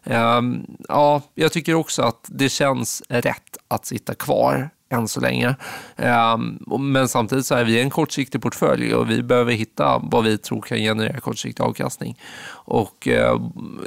ehm, 0.03 0.65
ja, 0.87 1.21
jag 1.35 1.51
tycker 1.51 1.73
också 1.73 2.01
att 2.01 2.25
det 2.27 2.49
känns 2.49 3.03
rätt 3.09 3.57
att 3.67 3.85
sitta 3.85 4.15
kvar 4.15 4.69
än 4.89 5.07
så 5.07 5.19
länge. 5.19 5.55
Ehm, 5.95 6.59
men 6.79 7.07
samtidigt 7.07 7.45
så 7.45 7.55
är 7.55 7.63
vi 7.63 7.81
en 7.81 7.89
kortsiktig 7.89 8.41
portfölj 8.41 8.93
och 8.93 9.09
vi 9.09 9.23
behöver 9.23 9.53
hitta 9.53 10.01
vad 10.03 10.23
vi 10.23 10.37
tror 10.37 10.61
kan 10.61 10.77
generera 10.77 11.19
kortsiktig 11.19 11.63
avkastning. 11.63 12.17
Och 12.49 13.07
eh, 13.07 13.41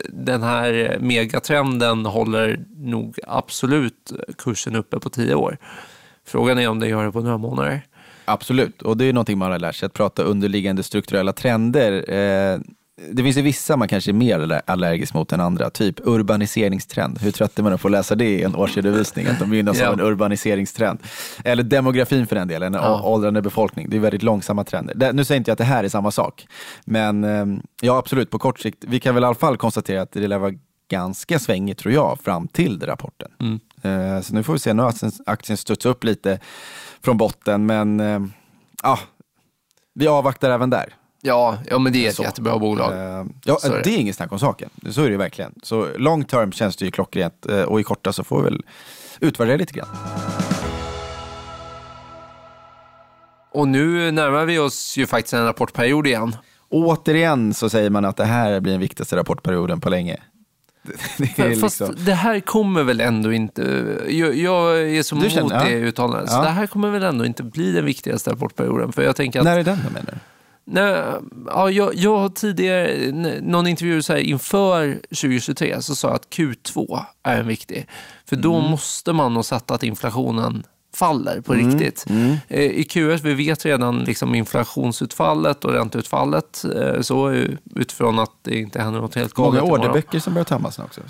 den 0.09 0.43
här 0.43 0.99
megatrenden 1.01 2.07
håller 2.07 2.65
nog 2.77 3.19
absolut 3.27 4.13
kursen 4.39 4.77
uppe 4.77 5.01
på 5.01 5.11
tio 5.11 5.35
år. 5.35 5.59
Frågan 6.27 6.59
är 6.59 6.69
om 6.69 6.81
det 6.81 6.89
gör 6.89 7.05
det 7.05 7.13
på 7.13 7.21
några 7.21 7.39
månader. 7.39 7.83
Absolut, 8.25 8.83
och 8.83 8.97
det 8.97 9.05
är 9.05 9.13
någonting 9.13 9.39
man 9.39 9.51
har 9.51 9.59
lärt 9.59 9.75
sig, 9.75 9.87
att 9.87 9.93
prata 9.93 10.23
underliggande 10.23 10.83
strukturella 10.83 11.33
trender. 11.33 12.13
Eh, 12.13 12.59
det 13.11 13.23
finns 13.23 13.37
ju 13.37 13.43
vissa 13.43 13.77
man 13.77 13.89
kanske 13.89 14.11
är 14.11 14.13
mer 14.13 14.63
allergisk 14.67 15.15
mot 15.15 15.33
än 15.33 15.41
andra. 15.41 15.71
Typ 15.71 16.01
urbaniseringstrend. 16.05 17.19
Hur 17.21 17.31
trött 17.31 17.59
är 17.59 17.63
man 17.63 17.79
på 17.79 17.89
att 17.89 17.93
läsa 17.93 18.15
det 18.15 18.25
i 18.25 18.43
en 18.43 18.55
årsredovisning? 18.57 19.27
Att 19.27 19.39
de 19.39 19.55
gynnas 19.55 19.79
Ja. 19.79 19.87
av 19.89 19.93
en 19.93 20.01
urbaniseringstrend. 20.01 20.99
Eller 21.45 21.63
demografin 21.63 22.27
för 22.27 22.37
den 22.37 22.49
delen, 22.49 22.75
en 22.75 22.83
Ja. 22.83 23.03
åldrande 23.03 23.43
befolkning. 23.43 23.87
Det 23.91 23.97
är 23.97 24.01
väldigt 24.01 24.23
långsamma 24.23 24.65
trender. 24.65 25.13
Nu 25.13 25.25
säger 25.25 25.37
inte 25.37 25.51
jag 25.51 25.53
att 25.55 25.59
det 25.59 25.65
här 25.65 25.85
är 25.85 25.89
samma 25.89 26.11
sak. 26.11 26.47
Men 26.85 27.25
eh, 27.25 27.47
ja, 27.83 27.99
absolut, 27.99 28.31
på 28.31 28.39
kort 28.39 28.61
sikt. 28.61 28.85
Vi 28.89 29.01
kan 29.01 29.15
väl 29.15 29.25
i 29.25 29.27
alla 29.27 29.35
fall 29.35 29.57
konstatera 29.57 30.03
att 30.03 30.13
det 30.13 30.27
lär 30.29 30.39
vara 30.39 30.53
ganska 30.91 31.39
svängigt 31.39 31.79
tror 31.79 31.95
jag, 31.95 32.19
fram 32.25 32.49
till 32.49 32.83
rapporten. 32.87 33.31
Mm. 33.41 33.61
Eh, 34.17 34.21
så 34.23 34.35
nu 34.35 34.43
får 34.43 34.53
vi 34.53 34.59
se, 34.59 34.73
nu 34.73 34.83
har 34.83 34.95
aktien, 35.27 35.57
studsat 35.57 35.87
upp 35.91 36.05
lite 36.05 36.39
från 37.05 37.17
botten, 37.17 37.67
men 37.67 38.01
eh, 38.01 38.21
ja, 38.83 38.99
vi 39.95 40.07
avvaktar 40.09 40.51
även 40.51 40.71
där. 40.71 40.95
Ja, 41.25 41.59
ja 41.71 41.79
men 41.79 41.93
det 41.93 42.05
är 42.05 42.09
ett 42.09 42.15
Så. 42.15 42.23
jättebra 42.23 42.59
bolag. 42.59 42.93
Eh, 42.93 43.25
ja, 43.45 43.57
Så 43.61 43.69
det. 43.69 43.87
är 43.91 43.99
inget 43.99 44.17
snack 44.17 44.33
om 44.33 44.39
saken. 44.39 44.71
Så 44.91 45.01
är 45.01 45.05
det 45.05 45.11
ju 45.11 45.17
verkligen. 45.17 45.53
Så 45.63 45.89
long 45.97 46.25
term 46.25 46.53
känns 46.53 46.77
det 46.77 46.85
ju 46.85 46.91
klockrent 46.91 47.47
eh, 47.47 47.63
och 47.63 47.81
i 47.81 47.83
korta 47.83 48.13
så 48.13 48.25
får 48.25 48.39
vi 48.39 48.45
väl 48.45 48.63
utvärdera 49.21 49.57
lite 49.57 49.73
grann. 49.73 49.89
Och 53.53 53.69
nu 53.69 54.11
närmar 54.11 54.45
vi 54.45 54.59
oss 54.59 54.97
ju 54.97 55.07
faktiskt 55.07 55.35
en 55.35 55.45
rapportperiod 55.45 56.07
igen. 56.07 56.37
Återigen 56.69 57.55
så 57.55 57.71
säger 57.71 57.91
man 57.91 58.05
att 58.05 58.17
det 58.17 58.25
här 58.25 58.61
blir 58.61 58.73
den 58.73 58.81
viktigaste 58.81 59.17
rapportperioden 59.17 59.81
på 59.81 59.91
länge. 59.91 60.17
Det 61.19 61.57
Fast 61.61 61.81
liksom, 61.81 62.05
det 62.05 62.15
här 62.15 62.41
kommer 62.41 62.83
väl 62.83 63.01
ändå 63.01 63.33
inte... 63.33 63.63
Jag, 64.09 64.35
jag 64.37 64.81
är 64.83 65.03
så 65.03 65.15
Du 65.15 65.21
emot 65.21 65.33
känner- 65.33 65.55
ja. 65.57 65.65
det 65.65 65.75
uttalandet. 65.77 66.31
Så 66.31 66.37
Ja. 66.37 66.43
det 66.43 66.49
här 66.51 66.67
kommer 66.67 66.91
väl 66.91 67.03
ändå 67.03 67.25
inte 67.27 67.43
bli 67.43 67.73
den 67.73 67.85
viktigaste 67.85 68.31
rapportperioden. 68.31 68.93
För 68.93 69.03
jag 69.03 69.17
tänker 69.17 69.39
att... 69.39 69.45
när 69.45 69.59
är 69.59 69.65
den 69.65 69.79
då 69.87 69.91
menar 69.91 70.07
du? 70.13 70.19
Nej, 70.65 71.05
ja, 71.47 71.71
jag, 71.71 71.95
jag 71.95 72.17
har 72.19 72.29
tidigare, 72.29 73.13
någon 73.43 73.67
intervju 73.67 74.03
så 74.03 74.13
här, 74.13 74.21
inför 74.21 74.95
2023 75.09 75.83
så 75.83 75.95
sa 75.95 76.09
jag 76.09 76.15
att 76.15 76.29
Q2 76.31 77.01
är 77.23 77.41
en 77.41 77.47
viktig. 77.47 77.87
För 78.29 78.37
då 78.37 78.55
Mm. 78.57 78.71
måste 78.71 79.13
man 79.13 79.35
nog 79.35 79.45
sätta 79.45 79.75
att 79.75 79.83
inflationen 79.83 80.63
faller 80.95 81.41
på 81.41 81.53
Mm. 81.53 81.71
riktigt. 81.71 82.05
Eh, 82.49 82.61
I 82.61 82.83
Q1, 82.83 83.21
vi 83.23 83.35
vet 83.35 83.65
redan 83.65 83.99
liksom 84.05 84.35
inflationsutfallet 84.35 85.65
och 85.65 85.73
ränteutfallet 85.73 86.65
eh, 86.77 87.01
så 87.01 87.31
utifrån 87.75 88.19
att 88.19 88.31
det 88.43 88.59
inte 88.59 88.83
händer 88.83 89.01
något 89.01 89.15
helt 89.15 89.35
galet 89.35 89.61
Många 89.63 89.73
orderböcker 89.75 90.19
som 90.19 90.35
börjar 90.35 90.45
tömmas 90.45 90.79
nu 90.79 90.85
också. 90.85 91.01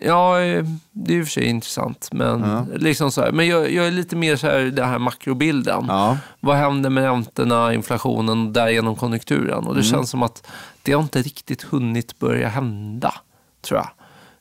Ja, 0.00 0.40
eh, 0.40 0.64
det 0.92 1.14
är 1.14 1.18
i 1.18 1.22
och 1.22 1.26
för 1.26 1.32
sig 1.32 1.44
intressant. 1.44 2.08
Men, 2.12 2.40
Ja. 2.40 2.66
liksom 2.76 3.12
så 3.12 3.20
här, 3.20 3.32
men 3.32 3.48
jag, 3.48 3.72
jag 3.72 3.86
är 3.86 3.90
lite 3.90 4.16
mer 4.16 4.36
så 4.36 4.46
här, 4.46 4.58
den 4.60 4.88
här 4.88 4.98
makrobilden. 4.98 5.84
Ja. 5.88 6.18
Vad 6.40 6.56
händer 6.56 6.90
med 6.90 7.04
räntorna, 7.04 7.74
inflationen 7.74 8.46
och 8.46 8.52
därigenom 8.52 8.96
konjunkturen? 8.96 9.66
Och 9.66 9.74
det 9.74 9.82
känns 9.82 10.10
som 10.10 10.22
att 10.22 10.46
det 10.82 10.92
har 10.92 11.02
inte 11.02 11.22
riktigt 11.22 11.62
hunnit 11.62 12.18
börja 12.18 12.48
hända, 12.48 13.14
tror 13.62 13.80
jag. 13.80 13.88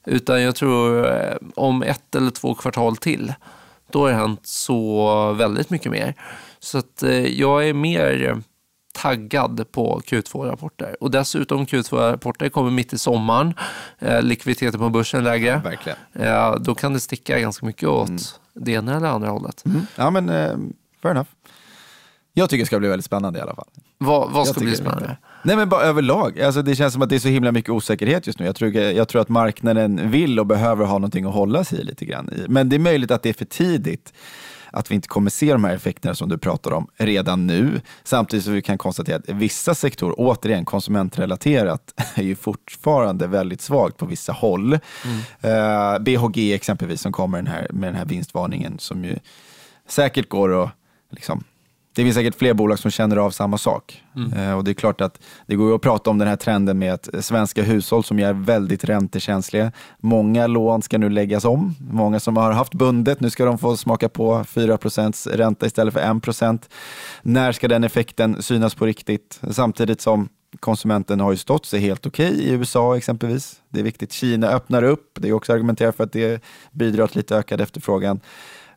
Utan 0.05 0.41
jag 0.41 0.55
tror 0.55 1.07
om 1.55 1.83
ett 1.83 2.15
eller 2.15 2.31
två 2.31 2.53
kvartal 2.53 2.98
till, 2.98 3.33
då 3.91 4.01
har 4.01 4.10
det 4.10 4.15
hänt 4.15 4.41
så 4.43 5.33
väldigt 5.33 5.69
mycket 5.69 5.91
mer. 5.91 6.15
Så 6.60 6.77
att 6.77 7.03
eh, 7.03 7.25
jag 7.25 7.69
är 7.69 7.74
mer 7.74 8.41
taggad 8.93 9.71
på 9.71 10.01
Q2-rapporter. 10.05 10.95
Och 11.00 11.12
dessutom 11.12 11.65
Q2-rapporter 11.65 12.50
kommer 12.50 12.71
mitt 12.71 12.93
i 12.93 12.98
sommaren. 12.98 13.53
Eh, 14.00 14.21
likviditeten 14.21 14.79
på 14.79 14.89
börsen 14.89 15.24
lägre. 15.24 15.62
Verkligen. 15.63 15.98
Eh, 16.13 16.55
då 16.55 16.75
kan 16.75 16.93
det 16.93 17.00
sticka 17.00 17.39
ganska 17.39 17.65
mycket 17.65 17.89
åt 17.89 18.39
det 18.53 18.72
ena 18.72 18.98
eller 18.98 19.07
andra 19.07 19.29
hållet. 19.29 19.66
Mm. 19.66 19.81
Ja 19.96 20.09
men 20.09 20.29
eh, 20.29 20.57
fair 21.01 21.11
enough. 21.11 21.29
Jag 22.33 22.50
tycker 22.50 22.61
det 22.61 22.68
ska 22.68 22.79
bli 22.79 22.89
väldigt 22.89 23.05
spännande 23.05 23.39
i 23.39 23.42
alla 23.42 23.55
fall. 23.55 23.68
Vad, 23.98 24.31
vad 24.31 24.48
ska 24.48 24.59
bli 24.59 24.75
spännande? 24.75 25.18
Nej 25.44 25.56
men 25.56 25.70
bara 25.70 25.82
överlag. 25.82 26.42
Alltså, 26.42 26.62
det 26.62 26.75
känns 26.75 26.94
som 26.94 27.01
att 27.01 27.10
det 27.10 27.16
är 27.16 27.20
så 27.20 27.27
himla 27.27 27.51
mycket 27.51 27.70
osäkerhet 27.70 28.27
just 28.27 28.40
nu. 28.40 28.46
Jag 28.46 28.56
tror, 28.56 28.75
jag 28.75 29.08
tror 29.08 29.22
att 29.22 29.30
marknaden 29.30 30.12
vill 30.12 30.40
och 30.40 30.46
behöver 30.46 30.86
ha 30.86 30.94
någonting 30.94 31.25
att 31.25 31.34
hålla 31.34 31.64
sig 31.64 31.80
i 31.80 31.84
lite 31.84 32.06
grann. 32.06 32.30
i. 32.30 32.46
Men 32.50 32.70
det 32.70 32.75
är 32.75 32.80
möjligt 32.80 33.12
att 33.12 33.24
det 33.24 33.30
är 33.30 33.34
för 33.34 33.46
tidigt. 33.46 34.14
Att 34.74 34.92
vi 34.92 34.96
inte 34.96 35.08
kommer 35.08 35.30
se 35.30 35.51
de 35.51 35.64
här 35.64 35.75
effekterna 35.75 36.16
som 36.16 36.30
du 36.30 36.38
pratar 36.38 36.72
om 36.74 36.88
redan 36.98 37.48
nu. 37.48 37.82
Samtidigt 38.04 38.46
som 38.46 38.54
vi 38.54 38.62
kan 38.62 38.77
konstatera 38.77 39.16
att 39.16 39.30
vissa 39.30 39.75
sektorer, 39.75 40.16
återigen 40.18 40.66
konsumentrelaterat, 40.66 41.94
är 42.16 42.24
ju 42.24 42.36
fortfarande 42.36 43.27
väldigt 43.27 43.62
svagt 43.62 43.98
på 43.98 44.06
vissa 44.06 44.32
håll. 44.34 44.74
Eh, 45.42 46.00
BHG 46.00 46.54
exempelvis 46.54 47.01
som 47.01 47.12
kommer 47.12 47.38
den 47.38 47.48
här, 47.48 47.68
med 47.70 47.90
den 47.90 47.96
här 47.96 48.06
vinstvarningen 48.06 48.80
som 48.80 49.06
ju 49.06 49.16
säkert 49.88 50.30
går 50.30 50.64
att 50.64 50.70
liksom, 51.10 51.44
det 51.94 52.04
finns 52.04 52.16
säkert 52.16 52.36
fler 52.36 52.54
bolag 52.54 52.80
som 52.80 52.92
känner 52.92 53.18
av 53.18 53.32
samma 53.32 53.58
sak. 53.58 54.04
Eh, 54.36 54.54
och 54.54 54.64
det 54.64 54.72
är 54.72 54.74
klart 54.74 55.01
att 55.01 55.20
det 55.48 55.56
går 55.56 55.75
att 55.75 55.82
prata 55.82 56.10
om 56.10 56.18
den 56.18 56.27
här 56.27 56.36
trenden 56.36 56.80
med 56.80 56.94
att 56.94 57.10
svenska 57.20 57.64
hushåll 57.64 58.04
som 58.04 58.20
är 58.20 58.34
väldigt 58.34 58.84
räntekänsliga. 58.84 59.72
Många 60.00 60.48
lån 60.48 60.82
ska 60.82 60.98
nu 60.98 61.10
läggas 61.10 61.46
om. 61.46 61.75
Många 61.92 62.20
som 62.20 62.38
har 62.38 62.51
haft 62.51 62.74
bundet, 62.74 63.20
nu 63.20 63.30
ska 63.30 63.46
de 63.46 63.58
få 63.58 63.77
smaka 63.77 64.10
på 64.10 64.44
4% 64.44 65.30
ränta 65.30 65.66
istället 65.66 65.94
för 65.94 66.46
1 66.56 66.70
När 67.22 67.51
ska 67.51 67.68
den 67.68 67.84
effekten 67.84 68.42
synas 68.42 68.75
på 68.75 68.86
riktigt? 68.86 69.40
Samtidigt 69.51 70.01
som 70.01 70.30
konsumenten 70.60 71.20
har 71.20 71.32
ju 71.32 71.38
stått 71.38 71.66
sig 71.66 71.80
helt 71.80 72.06
okej 72.06 72.34
i 72.34 72.51
USA 72.51 72.98
exempelvis. 72.98 73.62
Det 73.70 73.80
är 73.80 73.84
viktigt. 73.84 74.12
Kina 74.12 74.48
öppnar 74.48 74.84
upp. 74.84 75.18
Det 75.20 75.30
är 75.30 75.34
också 75.34 75.54
argumenterat 75.54 75.96
för 75.96 76.04
att 76.04 76.12
det 76.12 76.44
bidrar 76.72 77.08
till 77.08 77.18
lite 77.18 77.36
ökad 77.36 77.62
efterfrågan. 77.62 78.20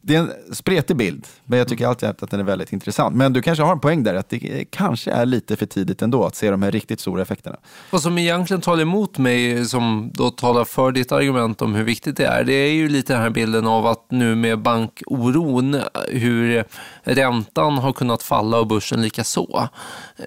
Det 0.07 0.15
är 0.15 0.19
en 0.19 0.55
spretig 0.55 0.97
bild, 0.97 1.27
men 1.45 1.59
jag 1.59 1.69
tycker 1.69 1.87
alltid 1.87 2.09
att 2.09 2.31
den 2.31 2.41
är 2.41 2.45
väldigt 2.45 2.73
intressant. 2.73 3.17
Men 3.17 3.33
du 3.33 3.43
kanske 3.43 3.65
har 3.65 3.73
en 3.73 3.81
poäng 3.81 4.03
där, 4.03 4.15
att 4.15 4.29
det 4.29 4.65
kanske 4.71 5.11
är 5.11 5.27
lite 5.27 5.57
för 5.57 5.67
tidigt 5.67 6.03
ändå 6.03 6.25
att 6.25 6.35
se 6.35 6.51
de 6.51 6.63
här 6.63 6.71
riktigt 6.71 7.01
stora 7.01 7.23
effekterna. 7.23 7.57
Vad 7.91 8.03
som 8.03 8.19
egentligen 8.19 8.61
talar 8.61 8.83
emot 8.83 9.19
mig, 9.19 9.65
som 9.65 10.11
då 10.15 10.31
talar 10.31 10.65
för 10.65 10.93
ditt 10.93 11.13
argument 11.13 11.63
om 11.63 11.75
hur 11.75 11.85
viktigt 11.85 12.17
det 12.17 12.27
är, 12.27 12.45
det 12.45 12.53
är 12.53 12.73
ju 12.73 12.89
lite 12.89 13.13
den 13.13 13.23
här 13.23 13.31
bilden 13.31 13.67
av 13.67 13.87
att 13.87 14.07
nu 14.11 14.35
med 14.35 14.59
bankoron, 14.59 15.77
hur 16.09 16.65
räntan 17.03 17.79
har 17.79 17.93
kunnat 17.93 18.23
falla 18.23 18.59
och 18.61 18.67
börsen 18.67 19.03
lika 19.03 19.25
så. 19.25 19.69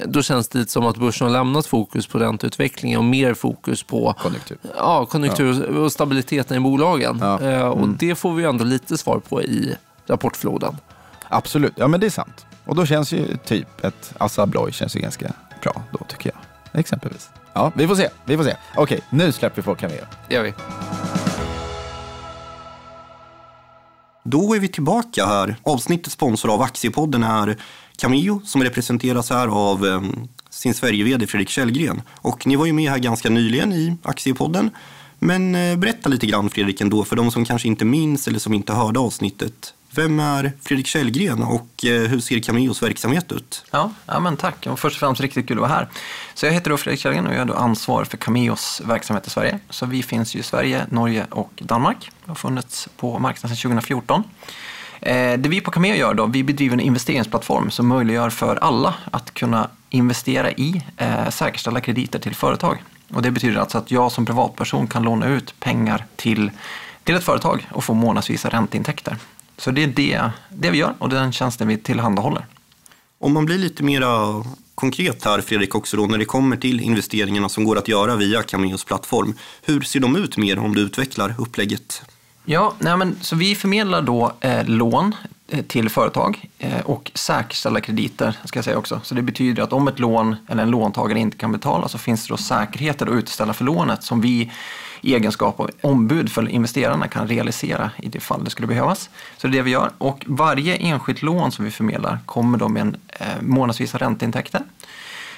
Då 0.06 0.22
känns 0.22 0.48
det 0.48 0.60
lite 0.60 0.72
som 0.72 0.86
att 0.86 0.98
börsen 0.98 1.28
har 1.28 1.34
lämnat 1.34 1.66
fokus 1.66 2.08
på 2.08 2.20
ränteutvecklingen 2.20 3.00
och 3.00 3.06
mer 3.06 3.34
fokus 3.34 3.84
på 3.84 4.16
Konjunktur. 4.22 4.58
Ja, 4.78 5.06
konjunktur 5.06 5.78
och 5.78 5.92
stabiliteten 5.92 6.58
i 6.58 6.60
bolagen. 6.60 7.18
Ja. 7.22 7.40
Mm. 7.40 7.54
Eh, 7.54 7.68
Och 7.68 7.88
det 7.90 8.16
får 8.16 8.34
vi 8.34 8.44
ändå 8.44 8.64
lite 8.64 8.98
svar 8.98 9.20
på 9.30 9.42
i 9.44 9.67
rapportfloden. 10.10 10.78
Absolut, 11.30 11.74
ja 11.76 11.88
men 11.88 12.00
det 12.00 12.06
är 12.06 12.10
sant. 12.10 12.46
Och 12.66 12.76
då 12.76 12.86
känns 12.86 13.12
ju 13.12 13.38
typ 13.38 13.86
ett 13.86 14.14
Assa 14.18 14.42
Abloy 14.42 14.72
känns 14.72 14.96
ju 14.96 15.00
ganska 15.00 15.34
bra 15.62 15.84
då 15.92 16.06
tycker 16.08 16.32
jag. 16.34 16.80
Exempelvis. 16.80 17.30
Ja, 17.54 17.72
vi 17.76 17.88
får 17.88 17.96
se. 17.96 18.10
Vi 18.26 18.38
får 18.38 18.44
se. 18.44 18.56
Okej, 18.76 19.02
nu 19.10 19.32
släpper 19.32 19.56
vi 19.56 19.62
folk 19.62 19.80
Cameo. 19.80 20.06
Det 20.28 20.36
gör 20.36 20.44
vi. 20.44 20.54
Då 24.24 24.54
är 24.54 24.60
vi 24.60 24.68
tillbaka 24.68 25.26
här. 25.26 25.56
Avsnittet 25.64 26.12
sponsor 26.12 26.54
av 26.54 26.62
Aktiepodden 26.62 27.24
är 27.24 27.58
Cameo 27.98 28.42
som 28.46 28.64
representeras 28.64 29.30
här 29.30 29.48
av 29.48 29.86
eh, 29.86 30.02
sin 30.50 30.74
Sverige-VD 30.74 31.28
Fredrik 31.28 31.50
Kjellgren. 31.50 32.02
Och 32.12 32.48
ni 32.48 32.56
var 32.56 32.66
ju 32.66 32.74
med 32.74 32.92
här 32.92 32.98
ganska 32.98 33.30
nyligen 33.30 33.74
i 33.74 33.98
Aktiepodden. 34.04 34.70
Men 35.20 35.56
eh, 35.56 35.78
berätta 35.78 36.10
lite 36.10 36.26
grann 36.26 36.50
Fredrik 36.50 36.82
ändå 36.82 37.04
för 37.04 37.16
de 37.16 37.32
som 37.32 37.46
kanske 37.46 37.68
inte 37.68 37.86
minns 37.86 38.28
eller 38.28 38.40
som 38.40 38.54
inte 38.54 38.74
hörde 38.74 39.00
avsnittet. 39.00 39.74
Vem 39.98 40.20
är 40.20 40.52
Fredrik 40.62 40.88
Kjellgren 40.88 41.44
och 41.44 41.86
eh, 41.86 42.02
hur 42.02 42.20
ser 42.20 42.40
Cameos 42.40 42.84
verksamhet 42.84 43.32
ut? 43.32 43.66
Ja, 43.72 43.92
ja 44.06 44.20
men 44.20 44.38
tack. 44.38 44.68
Och 44.68 44.80
först 44.80 44.96
och 44.96 45.00
främst 45.00 45.22
riktigt 45.22 45.48
kul 45.48 45.58
att 45.58 45.62
vara 45.62 45.72
här. 45.72 45.88
Så 46.34 46.46
jag 46.46 46.54
heter 46.54 46.70
då 46.70 46.78
Fredrik 46.78 47.00
Kjellgren 47.00 47.28
och 47.28 47.34
jag 47.34 47.42
är 47.42 47.46
då 47.46 47.54
ansvarig 47.54 48.08
för 48.08 48.18
Cameos 48.18 48.82
verksamhet 48.86 49.28
i 49.28 49.30
Sverige. 49.30 49.60
Så 49.70 49.86
vi 49.86 50.04
finns 50.04 50.36
ju 50.36 50.40
i 50.40 50.44
Sverige, 50.44 50.86
Norge 50.90 51.26
och 51.30 51.52
Danmark. 51.60 52.12
Vi 52.24 52.30
har 52.30 52.36
funnits 52.36 52.90
på 52.98 53.20
marknaden 53.20 53.58
sedan 53.58 53.72
2014. 53.72 54.24
Eh, 55.02 55.40
det 55.40 55.50
vi 55.50 55.62
på 55.62 55.72
Cameo 55.72 55.96
gör 55.96 56.14
då, 56.14 56.26
vi 56.26 56.44
bedriver 56.44 56.74
en 56.74 56.80
investeringsplattform 56.80 57.72
som 57.72 57.88
möjliggör 57.88 58.30
för 58.30 58.56
alla 58.56 58.94
att 59.12 59.34
kunna 59.34 59.70
investera 59.90 60.52
i 60.52 60.84
eh, 60.98 61.30
säkerställa 61.30 61.82
krediter 61.82 62.20
till 62.20 62.36
företag. 62.36 62.84
Och 63.14 63.22
det 63.22 63.32
betyder 63.32 63.60
alltså 63.60 63.78
att 63.78 63.92
jag 63.92 64.12
som 64.12 64.26
privatperson 64.26 64.88
kan 64.88 65.04
låna 65.04 65.28
ut 65.28 65.60
pengar 65.60 66.06
till, 66.16 66.52
till 67.04 67.16
ett 67.16 67.24
företag 67.24 67.68
och 67.72 67.84
få 67.84 67.94
månadsvisa 67.94 68.50
ränteintäkter. 68.50 69.18
Så 69.58 69.72
det 69.72 69.84
är 69.84 69.88
det, 69.88 70.32
det 70.50 70.70
vi 70.70 70.78
gör 70.78 70.94
och 71.00 71.10
den 71.10 71.32
tjänsten 71.32 71.68
vi 71.68 71.78
tillhandahåller. 71.78 72.46
Om 73.20 73.34
man 73.34 73.46
blir 73.46 73.58
lite 73.58 73.84
mer 73.84 74.04
konkret 74.76 75.26
här 75.26 75.42
Fredrik 75.42 75.76
också 75.76 75.98
då 75.98 76.06
när 76.06 76.18
det 76.18 76.26
kommer 76.26 76.58
till 76.58 76.82
investeringarna 76.82 77.50
som 77.50 77.64
går 77.64 77.78
att 77.78 77.88
göra 77.88 78.16
via 78.16 78.44
Cameos 78.44 78.84
plattform. 78.84 79.34
Hur 79.62 79.82
ser 79.82 80.00
de 80.00 80.16
ut 80.16 80.38
mer 80.38 80.60
om 80.60 80.76
du 80.76 80.82
utvecklar 80.82 81.36
upplägget? 81.38 82.02
Ja, 82.46 82.74
nej 82.80 82.98
men, 82.98 83.18
så 83.22 83.36
vi 83.36 83.56
förmedlar 83.56 84.02
då 84.02 84.34
eh, 84.40 84.66
lån 84.66 85.16
Eh, 85.50 85.62
till 85.62 85.90
företag 85.90 86.50
eh, 86.60 86.80
och 86.80 87.12
säkerställa 87.14 87.82
krediter, 87.82 88.38
ska 88.46 88.58
jag 88.58 88.66
säga 88.66 88.78
också. 88.78 89.00
Så 89.04 89.16
det 89.16 89.22
betyder 89.22 89.64
att 89.64 89.74
om 89.74 89.88
ett 89.88 90.00
lån 90.00 90.36
eller 90.48 90.64
en 90.64 90.70
låntagare 90.70 91.20
inte 91.20 91.38
kan 91.38 91.52
betala 91.52 91.88
så 91.88 91.98
finns 91.98 92.28
det 92.28 92.34
då 92.34 92.38
säkerheter 92.38 93.08
att 93.08 93.14
utställa 93.14 93.54
för 93.54 93.66
lånet 93.66 94.04
som 94.04 94.22
vi 94.22 94.52
i 95.02 95.16
egenskap 95.16 95.60
av 95.60 95.70
ombud 95.82 96.32
för 96.32 96.50
investerarna 96.50 97.08
kan 97.08 97.28
realisera 97.28 97.92
i 97.98 98.10
det 98.10 98.20
fall 98.20 98.44
det 98.44 98.50
skulle 98.50 98.68
behövas. 98.68 99.10
Så 99.38 99.48
det 99.48 99.52
är 99.52 99.58
det 99.58 99.62
vi 99.62 99.72
gör. 99.72 99.92
Och 99.98 100.24
varje 100.28 100.76
enskilt 100.76 101.22
lån 101.22 101.52
som 101.52 101.66
vi 101.66 101.72
förmedlar 101.72 102.20
kommer 102.26 102.58
då 102.58 102.70
med 102.70 102.82
en 102.82 102.98
eh, 103.08 103.28
månadsvisa 103.42 103.98
ränteintäkter. 103.98 104.62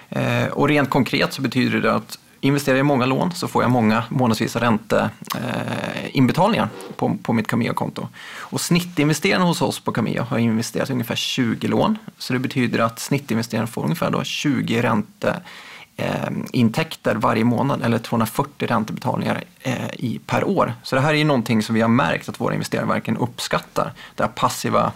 Eh, 0.10 0.45
och 0.45 0.67
rent 0.67 0.89
konkret 0.89 1.34
så 1.34 1.41
betyder 1.41 1.82
det 1.82 1.93
att 1.93 2.19
investerar 2.41 2.78
jag 2.78 2.84
i 2.84 2.88
många 2.88 3.06
lån 3.06 3.32
så 3.32 3.47
får 3.47 3.63
jag 3.63 3.71
många 3.71 4.04
månadsvisa 4.10 4.60
ränteinbetalningar 4.60 6.63
eh, 6.63 6.69
på, 6.95 7.17
på 7.23 7.34
mitt 7.34 7.47
Cameo-konto. 7.47 8.08
Och 8.38 8.62
snittinvesteraren 8.62 9.41
hos 9.41 9.62
oss 9.62 9.80
på 9.80 9.91
Cameo 9.91 10.23
har 10.23 10.38
investerat 10.38 10.89
ungefär 10.89 11.15
20 11.15 11.67
lån. 11.67 11.97
Så 12.17 12.34
det 12.34 12.39
betyder 12.39 12.80
att 12.80 12.99
snittinvesteraren 12.99 13.67
får 13.67 13.84
ungefär 13.84 14.12
då 14.12 14.23
20 14.23 14.82
ränteintäkter 14.82 17.15
eh, 17.15 17.21
varje 17.21 17.43
månad 17.43 17.84
eller 17.84 17.97
240 17.97 18.67
räntebetalningar 18.67 19.43
eh, 19.62 19.89
i, 19.93 20.19
per 20.25 20.43
år. 20.43 20.73
Så 20.84 20.95
det 20.95 21.02
här 21.02 21.13
är 21.13 21.25
någonting 21.25 21.63
som 21.63 21.75
vi 21.75 21.82
har 21.82 21.89
märkt 21.89 22.30
att 22.30 22.39
våra 22.39 22.54
investerare 22.54 22.86
verkligen 22.86 23.17
uppskattar. 23.17 23.93
Det 24.15 24.23
här 24.23 24.32
passiva 24.32 24.91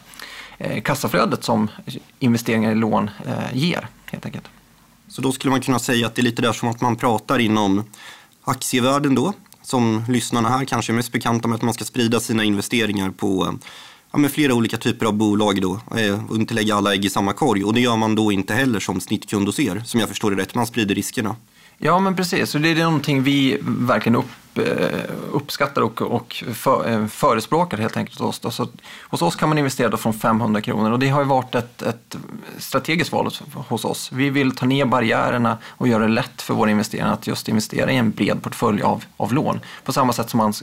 eh, 0.57 0.81
kassaflödet 0.81 1.43
som 1.43 1.67
investeringar 2.19 2.71
i 2.71 2.75
lån 2.75 3.09
ger 3.53 3.87
helt 4.11 4.25
enkelt. 4.25 4.49
Så 5.13 5.21
då 5.21 5.31
skulle 5.31 5.51
man 5.51 5.61
kunna 5.61 5.79
säga 5.79 6.07
att 6.07 6.15
det 6.15 6.21
är 6.21 6.23
lite 6.23 6.41
där 6.41 6.53
som 6.53 6.69
att 6.69 6.81
man 6.81 6.95
pratar 6.95 7.39
inom 7.39 7.83
aktievärlden 8.43 9.15
då, 9.15 9.33
som 9.63 10.03
lyssnarna 10.09 10.49
här 10.49 10.65
kanske 10.65 10.91
är 10.91 10.95
mest 10.95 11.11
bekanta 11.11 11.47
med 11.47 11.55
att 11.55 11.61
man 11.61 11.73
ska 11.73 11.85
sprida 11.85 12.19
sina 12.19 12.43
investeringar 12.43 13.09
på 13.09 13.59
ja, 14.11 14.17
med 14.17 14.31
flera 14.31 14.53
olika 14.53 14.77
typer 14.77 15.05
av 15.05 15.13
bolag 15.13 15.61
då 15.61 15.79
eh, 15.97 16.25
och 16.29 16.35
inte 16.35 16.53
lägga 16.53 16.75
alla 16.75 16.93
ägg 16.93 17.05
i 17.05 17.09
samma 17.09 17.33
korg. 17.33 17.63
Och 17.63 17.73
det 17.73 17.81
gör 17.81 17.97
man 17.97 18.15
då 18.15 18.31
inte 18.31 18.53
heller 18.53 18.79
som 18.79 19.01
snittkund 19.01 19.47
hos 19.47 19.59
er, 19.59 19.83
som 19.85 19.99
jag 19.99 20.09
förstår 20.09 20.31
det 20.31 20.41
rätt. 20.41 20.55
Man 20.55 20.67
sprider 20.67 20.95
riskerna. 20.95 21.35
Ja, 21.85 21.99
men 21.99 22.15
precis. 22.15 22.49
Så 22.49 22.57
det 22.57 22.69
är 22.69 22.75
någonting 22.75 23.23
vi 23.23 23.57
verkligen 23.61 24.15
upp, 24.15 24.57
eh, 24.57 24.99
uppskattar 25.31 25.81
och, 25.81 26.01
och 26.01 26.43
för, 26.53 26.89
eh, 26.89 27.07
förespråkar 27.07 27.77
helt 27.77 27.97
enkelt 27.97 28.19
hos 28.19 28.45
oss. 28.45 28.55
Så 28.55 28.67
hos 29.01 29.21
oss 29.21 29.35
kan 29.35 29.49
man 29.49 29.57
investera 29.57 29.97
från 29.97 30.13
500 30.13 30.61
kronor 30.61 30.91
och 30.91 30.99
det 30.99 31.09
har 31.09 31.21
ju 31.21 31.27
varit 31.27 31.55
ett, 31.55 31.81
ett 31.81 32.17
strategiskt 32.57 33.11
val 33.11 33.31
hos 33.53 33.85
oss. 33.85 34.11
Vi 34.11 34.29
vill 34.29 34.55
ta 34.55 34.65
ner 34.65 34.85
barriärerna 34.85 35.57
och 35.67 35.87
göra 35.87 36.03
det 36.03 36.09
lätt 36.09 36.41
för 36.41 36.53
våra 36.53 36.71
investerare 36.71 37.11
att 37.11 37.27
just 37.27 37.49
investera 37.49 37.91
i 37.91 37.97
en 37.97 38.11
bred 38.11 38.41
portfölj 38.41 38.81
av, 38.81 39.03
av 39.17 39.33
lån. 39.33 39.59
På 39.83 39.93
samma 39.93 40.13
sätt 40.13 40.29
som, 40.29 40.37
man, 40.37 40.53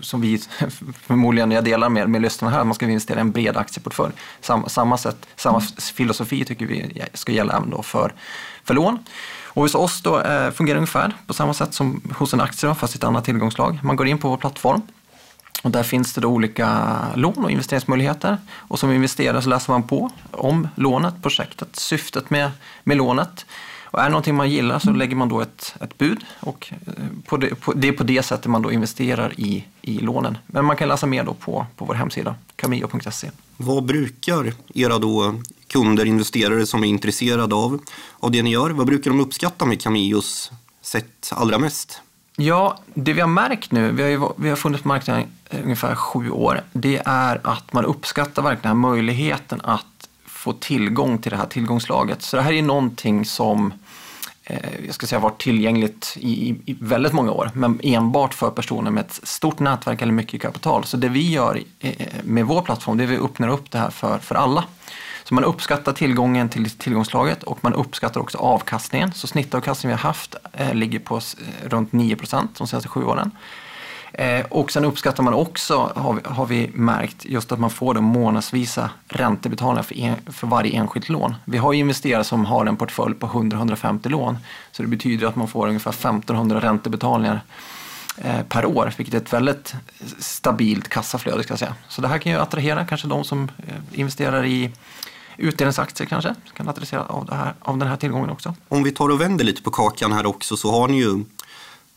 som 0.00 0.20
vi 0.20 0.38
förmodligen, 1.06 1.50
jag 1.50 1.64
delar 1.64 1.88
med, 1.88 2.08
med 2.08 2.22
lyssnarna 2.22 2.52
här, 2.52 2.60
att 2.60 2.66
man 2.66 2.74
ska 2.74 2.86
investera 2.86 3.18
i 3.18 3.20
en 3.20 3.32
bred 3.32 3.56
aktieportfölj. 3.56 4.12
Sam, 4.40 4.64
samma, 4.68 4.98
sätt, 4.98 5.26
samma 5.36 5.60
filosofi 5.94 6.44
tycker 6.44 6.66
vi 6.66 7.02
ska 7.14 7.32
gälla 7.32 7.56
även 7.56 7.70
då 7.70 7.82
för, 7.82 8.12
för 8.64 8.74
lån. 8.74 8.98
Och 9.48 9.62
hos 9.62 9.74
oss 9.74 10.02
då 10.02 10.20
eh, 10.20 10.50
fungerar 10.50 10.74
det 10.74 10.78
ungefär 10.78 11.16
på 11.26 11.34
samma 11.34 11.54
sätt 11.54 11.74
som 11.74 12.00
hos 12.18 12.34
en 12.34 12.40
aktie, 12.40 12.68
då, 12.68 12.74
fast 12.74 12.94
ett 12.94 13.04
annat 13.04 13.24
tillgångslag. 13.24 13.78
Man 13.82 13.96
går 13.96 14.06
in 14.06 14.18
på 14.18 14.28
vår 14.28 14.36
plattform 14.36 14.82
och 15.62 15.70
där 15.70 15.82
finns 15.82 16.14
det 16.14 16.20
då 16.20 16.28
olika 16.28 16.96
lån 17.14 17.44
och 17.44 17.50
investeringsmöjligheter. 17.50 18.38
Och 18.50 18.78
som 18.78 18.92
investerare 18.92 19.42
så 19.42 19.48
läser 19.48 19.72
man 19.72 19.82
på 19.82 20.10
om 20.30 20.68
lånet, 20.74 21.14
projektet, 21.22 21.76
syftet 21.76 22.30
med, 22.30 22.50
med 22.84 22.96
lånet. 22.96 23.46
Och 23.90 24.00
är 24.00 24.04
det 24.04 24.10
någonting 24.10 24.34
man 24.34 24.50
gillar 24.50 24.78
så 24.78 24.90
lägger 24.90 25.16
man 25.16 25.28
då 25.28 25.40
ett, 25.40 25.74
ett 25.80 25.98
bud 25.98 26.24
och 26.40 26.72
eh, 26.86 26.92
på 27.26 27.36
det, 27.36 27.54
på, 27.54 27.72
det 27.72 27.88
är 27.88 27.92
på 27.92 28.04
det 28.04 28.22
sättet 28.22 28.46
man 28.46 28.62
då 28.62 28.72
investerar 28.72 29.40
i, 29.40 29.64
i 29.82 29.98
lånen. 29.98 30.38
Men 30.46 30.64
man 30.64 30.76
kan 30.76 30.88
läsa 30.88 31.06
mer 31.06 31.24
då 31.24 31.34
på, 31.34 31.66
på 31.76 31.84
vår 31.84 31.94
hemsida, 31.94 32.34
camio.se. 32.56 33.30
Vad 33.56 33.84
brukar 33.84 34.52
era 34.74 34.98
då 34.98 35.34
kunder, 35.68 36.04
investerare 36.04 36.66
som 36.66 36.84
är 36.84 36.88
intresserade 36.88 37.54
av, 37.54 37.80
av 38.20 38.30
det 38.30 38.42
ni 38.42 38.50
gör, 38.50 38.70
vad 38.70 38.86
brukar 38.86 39.10
de 39.10 39.20
uppskatta 39.20 39.64
med 39.64 39.82
Cameos 39.82 40.50
sätt 40.82 41.30
allra 41.32 41.58
mest? 41.58 42.00
Ja, 42.36 42.78
det 42.94 43.12
vi 43.12 43.20
har 43.20 43.28
märkt 43.28 43.72
nu, 43.72 43.90
vi 43.90 44.02
har, 44.02 44.10
ju, 44.10 44.20
vi 44.36 44.48
har 44.48 44.56
funnits 44.56 44.82
på 44.82 44.88
marknaden 44.88 45.26
ungefär 45.64 45.94
sju 45.94 46.30
år, 46.30 46.60
det 46.72 47.02
är 47.04 47.40
att 47.44 47.72
man 47.72 47.84
uppskattar 47.84 48.42
verkligen 48.42 48.78
möjligheten 48.78 49.60
att 49.64 50.08
få 50.26 50.52
tillgång 50.52 51.18
till 51.18 51.30
det 51.30 51.36
här 51.36 51.46
tillgångslaget. 51.46 52.22
Så 52.22 52.36
det 52.36 52.42
här 52.42 52.52
är 52.52 52.62
någonting 52.62 53.24
som 53.24 53.72
eh, 54.44 54.84
jag 54.86 54.94
ska 54.94 55.06
säga 55.06 55.18
varit 55.18 55.40
tillgängligt 55.40 56.16
i, 56.20 56.50
i, 56.50 56.76
väldigt 56.80 57.12
många 57.12 57.32
år, 57.32 57.50
men 57.54 57.80
enbart 57.82 58.34
för 58.34 58.50
personer 58.50 58.90
med 58.90 59.04
ett 59.04 59.20
stort 59.22 59.58
nätverk 59.58 60.02
eller 60.02 60.12
mycket 60.12 60.42
kapital. 60.42 60.84
Så 60.84 60.96
det 60.96 61.08
vi 61.08 61.30
gör 61.32 61.62
eh, 61.80 61.92
med 62.24 62.46
vår 62.46 62.62
plattform, 62.62 62.96
det 62.96 63.04
är 63.04 63.06
att 63.06 63.12
vi 63.12 63.18
öppnar 63.18 63.48
upp 63.48 63.70
det 63.70 63.78
här 63.78 63.90
för, 63.90 64.18
för 64.18 64.34
alla. 64.34 64.64
Så 65.28 65.34
man 65.34 65.44
uppskattar 65.44 65.92
tillgången 65.92 66.48
till 66.48 66.70
tillgångslaget 66.70 67.42
och 67.42 67.58
man 67.60 67.74
uppskattar 67.74 68.20
också 68.20 68.38
avkastningen. 68.38 69.12
Så 69.12 69.26
snittavkastningen 69.26 69.96
vi 69.96 70.02
har 70.02 70.08
haft 70.08 70.34
eh, 70.52 70.74
ligger 70.74 70.98
på 70.98 71.20
runt 71.64 71.92
9 71.92 72.16
procent 72.16 72.58
de 72.58 72.66
senaste 72.66 72.88
sju 72.88 73.04
åren. 73.04 73.30
Eh, 74.12 74.46
och 74.50 74.72
sen 74.72 74.84
uppskattar 74.84 75.22
man 75.22 75.34
också, 75.34 75.92
har 75.96 76.12
vi, 76.12 76.20
har 76.24 76.46
vi 76.46 76.70
märkt, 76.74 77.24
just 77.24 77.52
att 77.52 77.58
man 77.58 77.70
får 77.70 77.94
de 77.94 78.04
månadsvisa 78.04 78.90
räntebetalningar 79.08 79.82
för, 79.82 79.98
en, 79.98 80.16
för 80.32 80.46
varje 80.46 80.72
enskilt 80.72 81.08
lån. 81.08 81.34
Vi 81.44 81.58
har 81.58 81.72
investerare 81.72 82.24
som 82.24 82.44
har 82.44 82.66
en 82.66 82.76
portfölj 82.76 83.14
på 83.14 83.26
100-150 83.26 84.08
lån. 84.08 84.38
Så 84.72 84.82
det 84.82 84.88
betyder 84.88 85.26
att 85.26 85.36
man 85.36 85.48
får 85.48 85.68
ungefär 85.68 85.90
1500 85.90 86.60
räntebetalningar 86.60 87.40
eh, 88.16 88.42
per 88.42 88.66
år, 88.66 88.92
vilket 88.96 89.14
är 89.14 89.18
ett 89.18 89.32
väldigt 89.32 89.74
stabilt 90.18 90.88
kassaflöde. 90.88 91.42
Ska 91.42 91.52
jag 91.52 91.58
säga. 91.58 91.74
Så 91.88 92.02
det 92.02 92.08
här 92.08 92.18
kan 92.18 92.32
ju 92.32 92.38
attrahera 92.38 92.86
kanske 92.86 93.08
de 93.08 93.24
som 93.24 93.50
eh, 93.66 94.00
investerar 94.00 94.44
i 94.44 94.70
utdelningsaktier 95.38 96.08
kanske, 96.08 96.34
kan 96.54 96.68
adressera 96.68 97.04
av, 97.04 97.32
här, 97.32 97.54
av 97.60 97.78
den 97.78 97.88
här 97.88 97.96
tillgången 97.96 98.30
också. 98.30 98.54
Om 98.68 98.82
vi 98.82 98.92
tar 98.92 99.08
och 99.08 99.20
vänder 99.20 99.44
lite 99.44 99.62
på 99.62 99.70
kakan 99.70 100.12
här 100.12 100.26
också 100.26 100.56
så 100.56 100.70
har 100.70 100.88
ni 100.88 100.98
ju 100.98 101.24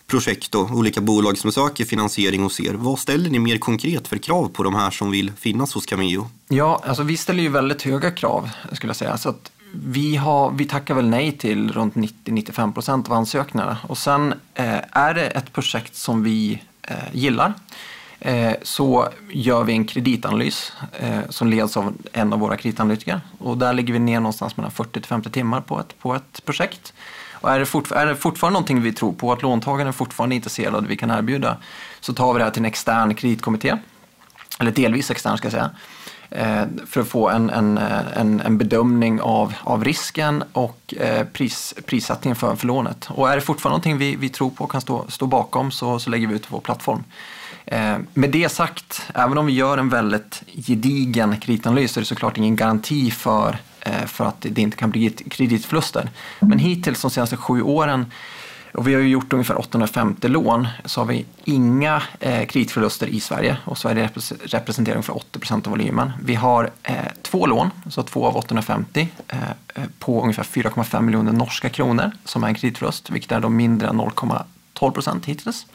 projekt 0.07 0.55
och 0.55 0.71
olika 0.71 1.01
bolag 1.01 1.37
som 1.37 1.51
söker 1.51 1.85
finansiering 1.85 2.43
hos 2.43 2.59
er. 2.59 2.73
Vad 2.73 2.99
ställer 2.99 3.29
ni 3.29 3.39
mer 3.39 3.57
konkret 3.57 4.07
för 4.07 4.17
krav 4.17 4.47
på 4.47 4.63
de 4.63 4.75
här 4.75 4.91
som 4.91 5.11
vill 5.11 5.31
finnas 5.31 5.73
hos 5.73 5.85
Cameo? 5.85 6.29
Ja, 6.47 6.81
alltså 6.85 7.03
vi 7.03 7.17
ställer 7.17 7.43
ju 7.43 7.49
väldigt 7.49 7.81
höga 7.81 8.11
krav 8.11 8.49
skulle 8.71 8.89
jag 8.89 8.95
säga. 8.95 9.17
Så 9.17 9.29
att 9.29 9.51
vi, 9.73 10.15
har, 10.15 10.51
vi 10.51 10.65
tackar 10.65 10.95
väl 10.95 11.09
nej 11.09 11.31
till 11.31 11.71
runt 11.71 11.93
90-95 11.93 12.73
procent 12.73 13.07
av 13.07 13.13
ansökningarna. 13.13 13.77
Och 13.87 13.97
sen 13.97 14.33
eh, 14.53 14.79
är 14.91 15.13
det 15.13 15.27
ett 15.27 15.53
projekt 15.53 15.95
som 15.95 16.23
vi 16.23 16.61
eh, 16.81 16.95
gillar 17.11 17.53
Eh, 18.23 18.53
så 18.61 19.07
gör 19.29 19.63
vi 19.63 19.73
en 19.73 19.85
kreditanalys 19.85 20.73
eh, 20.99 21.19
som 21.29 21.47
leds 21.47 21.77
av 21.77 21.93
en 22.13 22.33
av 22.33 22.39
våra 22.39 22.57
kreditanalytiker. 22.57 23.21
Och 23.37 23.57
där 23.57 23.73
ligger 23.73 23.93
vi 23.93 23.99
ner 23.99 24.19
någonstans 24.19 24.57
mellan 24.57 24.71
40 24.71 25.01
50 25.03 25.29
timmar 25.29 25.61
på 25.61 25.79
ett, 25.79 25.99
på 25.99 26.15
ett 26.15 26.45
projekt. 26.45 26.93
Och 27.31 27.51
är 27.51 27.59
det, 27.59 27.65
fortfar 27.65 27.95
är 27.95 28.05
det 28.05 28.15
fortfarande 28.15 28.53
någonting 28.53 28.81
vi 28.81 28.93
tror 28.93 29.13
på, 29.13 29.31
att 29.31 29.41
låntagaren 29.41 29.87
är 29.87 29.91
fortfarande 29.91 30.35
intresserad 30.35 30.75
av 30.75 30.81
det 30.81 30.87
vi 30.87 30.97
kan 30.97 31.11
erbjuda, 31.11 31.57
så 31.99 32.13
tar 32.13 32.33
vi 32.33 32.37
det 32.37 32.43
här 32.43 32.51
till 32.51 32.61
en 32.61 32.65
extern 32.65 33.15
kreditkommitté, 33.15 33.77
eller 34.59 34.71
delvis 34.71 35.11
extern 35.11 35.37
ska 35.37 35.45
jag 35.45 35.51
säga, 35.51 35.69
eh, 36.29 36.67
för 36.87 37.01
att 37.01 37.07
få 37.07 37.29
en, 37.29 37.49
en, 37.49 37.77
en, 38.13 38.41
en 38.41 38.57
bedömning 38.57 39.21
av, 39.21 39.53
av 39.63 39.83
risken 39.83 40.43
och 40.53 40.93
pris, 41.33 41.73
prissättningen 41.85 42.35
för, 42.35 42.55
för 42.55 42.67
lånet. 42.67 43.09
Och 43.09 43.31
är 43.31 43.35
det 43.35 43.41
fortfarande 43.41 43.73
någonting 43.73 43.97
vi, 43.97 44.15
vi 44.15 44.29
tror 44.29 44.49
på 44.49 44.63
och 44.63 44.71
kan 44.71 44.81
stå, 44.81 45.05
stå 45.07 45.25
bakom 45.25 45.71
så, 45.71 45.99
så 45.99 46.09
lägger 46.09 46.27
vi 46.27 46.35
ut 46.35 46.47
på 46.47 46.55
vår 46.55 46.61
plattform. 46.61 47.03
Eh, 47.65 47.97
med 48.13 48.29
det 48.29 48.49
sagt, 48.49 49.01
även 49.13 49.37
om 49.37 49.45
vi 49.45 49.53
gör 49.53 49.77
en 49.77 49.89
väldigt 49.89 50.43
gedigen 50.67 51.39
kreditanalys 51.39 51.91
så 51.91 51.99
är 51.99 52.01
det 52.01 52.05
såklart 52.05 52.37
ingen 52.37 52.55
garanti 52.55 53.11
för, 53.11 53.57
eh, 53.79 54.05
för 54.05 54.25
att 54.25 54.45
det 54.49 54.61
inte 54.61 54.77
kan 54.77 54.91
bli 54.91 55.09
kreditförluster. 55.09 56.09
Men 56.39 56.59
hittills 56.59 57.01
de 57.01 57.11
senaste 57.11 57.37
sju 57.37 57.61
åren 57.61 58.05
och 58.73 58.87
vi 58.87 58.93
har 58.93 59.01
ju 59.01 59.07
gjort 59.07 59.33
ungefär 59.33 59.59
850 59.59 60.27
lån, 60.27 60.67
så 60.85 61.01
har 61.01 61.05
vi 61.05 61.25
inga 61.43 62.03
eh, 62.19 62.45
kreditförluster 62.45 63.07
i 63.07 63.19
Sverige 63.19 63.57
och 63.65 63.77
Sverige 63.77 64.09
representerar 64.43 64.95
ungefär 64.95 65.15
80 65.15 65.39
procent 65.39 65.67
av 65.67 65.71
volymen. 65.71 66.11
Vi 66.23 66.35
har 66.35 66.69
eh, 66.83 66.95
två 67.21 67.45
lån, 67.45 67.69
så 67.89 68.03
två 68.03 68.25
av 68.25 68.37
850, 68.37 69.07
eh, 69.27 69.37
på 69.99 70.21
ungefär 70.21 70.43
4,5 70.43 71.01
miljoner 71.01 71.31
norska 71.31 71.69
kronor 71.69 72.11
som 72.25 72.43
är 72.43 72.47
en 72.47 72.55
kreditförlust, 72.55 73.09
vilket 73.09 73.31
är 73.31 73.39
då 73.39 73.49
mindre 73.49 73.87
än 73.87 74.01
0,12 74.01 74.91
procent 74.91 75.25
hittills. 75.25 75.65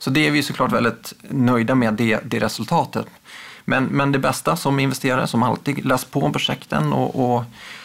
Så 0.00 0.10
det 0.10 0.26
är 0.26 0.30
vi 0.30 0.42
såklart 0.42 0.72
väldigt 0.72 1.14
nöjda 1.28 1.74
med, 1.74 1.94
det, 1.94 2.20
det 2.24 2.38
resultatet. 2.38 3.06
Men, 3.64 3.84
men 3.84 4.12
det 4.12 4.18
bästa 4.18 4.56
som 4.56 4.80
investerare, 4.80 5.26
som 5.26 5.42
alltid 5.42 5.84
läs 5.84 6.04
på 6.04 6.20
om 6.20 6.32
projekten 6.32 6.92
och, 6.92 7.34
och 7.34 7.44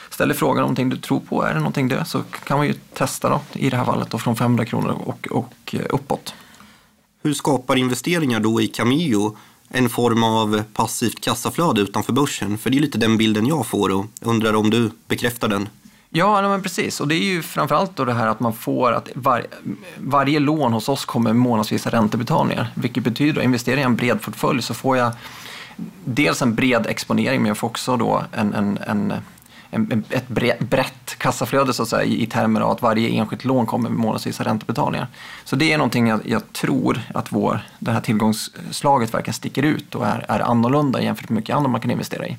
ställer 0.09 0.33
frågan 0.33 0.57
om 0.57 0.61
någonting 0.61 0.89
du 0.89 0.97
tror 0.97 1.19
på, 1.19 1.43
är 1.43 1.53
det 1.53 1.59
någonting 1.59 1.87
det, 1.87 2.05
så 2.05 2.23
kan 2.43 2.57
man 2.57 2.67
ju 2.67 2.73
testa 2.73 3.29
då, 3.29 3.41
i 3.53 3.69
det 3.69 3.77
här 3.77 3.85
fallet 3.85 4.09
då, 4.09 4.17
från 4.17 4.35
500 4.35 4.65
kronor 4.65 5.01
och, 5.05 5.27
och 5.31 5.75
uppåt. 5.89 6.33
Hur 7.23 7.33
skapar 7.33 7.75
investeringar 7.75 8.39
då 8.39 8.61
i 8.61 8.67
Cameo 8.67 9.37
en 9.69 9.89
form 9.89 10.23
av 10.23 10.63
passivt 10.73 11.21
kassaflöde 11.21 11.81
utanför 11.81 12.13
börsen? 12.13 12.57
För 12.57 12.69
det 12.69 12.77
är 12.77 12.81
lite 12.81 12.97
den 12.97 13.17
bilden 13.17 13.47
jag 13.47 13.65
får 13.65 13.89
och 13.89 14.05
undrar 14.21 14.53
om 14.53 14.69
du 14.69 14.91
bekräftar 15.07 15.47
den. 15.47 15.69
Ja, 16.17 16.41
men 16.41 16.61
precis. 16.61 17.01
Och 17.01 17.07
det 17.07 17.15
är 17.15 17.23
ju 17.23 17.41
framförallt 17.41 17.95
då 17.95 18.05
det 18.05 18.13
här 18.13 18.27
att 18.27 18.39
man 18.39 18.53
får 18.53 18.91
att 18.91 19.09
var, 19.15 19.45
varje 19.97 20.39
lån 20.39 20.73
hos 20.73 20.89
oss 20.89 21.05
kommer 21.05 21.33
månadsvisa 21.33 21.89
räntebetalningar. 21.89 22.67
Vilket 22.75 23.03
betyder 23.03 23.39
att 23.39 23.45
investerar 23.45 23.75
jag 23.75 23.81
i 23.81 23.85
en 23.85 23.95
bred 23.95 24.21
portfölj 24.21 24.61
så 24.61 24.73
får 24.73 24.97
jag 24.97 25.11
dels 26.05 26.41
en 26.41 26.55
bred 26.55 26.87
exponering 26.87 27.41
men 27.41 27.47
jag 27.47 27.57
får 27.57 27.67
också 27.67 27.97
då 27.97 28.23
en, 28.31 28.53
en, 28.53 28.77
en, 28.87 29.13
en 29.69 30.03
ett 30.09 30.27
brett 30.59 31.15
kassaflöde 31.17 31.73
så 31.73 31.83
att 31.83 31.89
säga, 31.89 32.03
i 32.03 32.25
termer 32.25 32.61
av 32.61 32.71
att 32.71 32.81
varje 32.81 33.09
enskilt 33.09 33.45
lån 33.45 33.65
kommer 33.65 33.89
med 33.89 33.99
månadsvisa 33.99 34.43
räntebetalningar. 34.43 35.07
Så 35.43 35.55
det 35.55 35.73
är 35.73 35.77
någonting 35.77 36.07
jag, 36.07 36.19
jag 36.25 36.53
tror 36.53 37.01
att 37.13 37.31
vår, 37.31 37.59
det 37.79 37.91
här 37.91 38.01
tillgångsslaget 38.01 39.13
verkligen 39.13 39.33
sticker 39.33 39.63
ut 39.63 39.95
och 39.95 40.07
är, 40.07 40.25
är 40.27 40.39
annorlunda 40.39 41.01
jämfört 41.01 41.29
med 41.29 41.35
mycket 41.35 41.55
annat 41.55 41.71
man 41.71 41.81
kan 41.81 41.91
investera 41.91 42.27
i. 42.27 42.37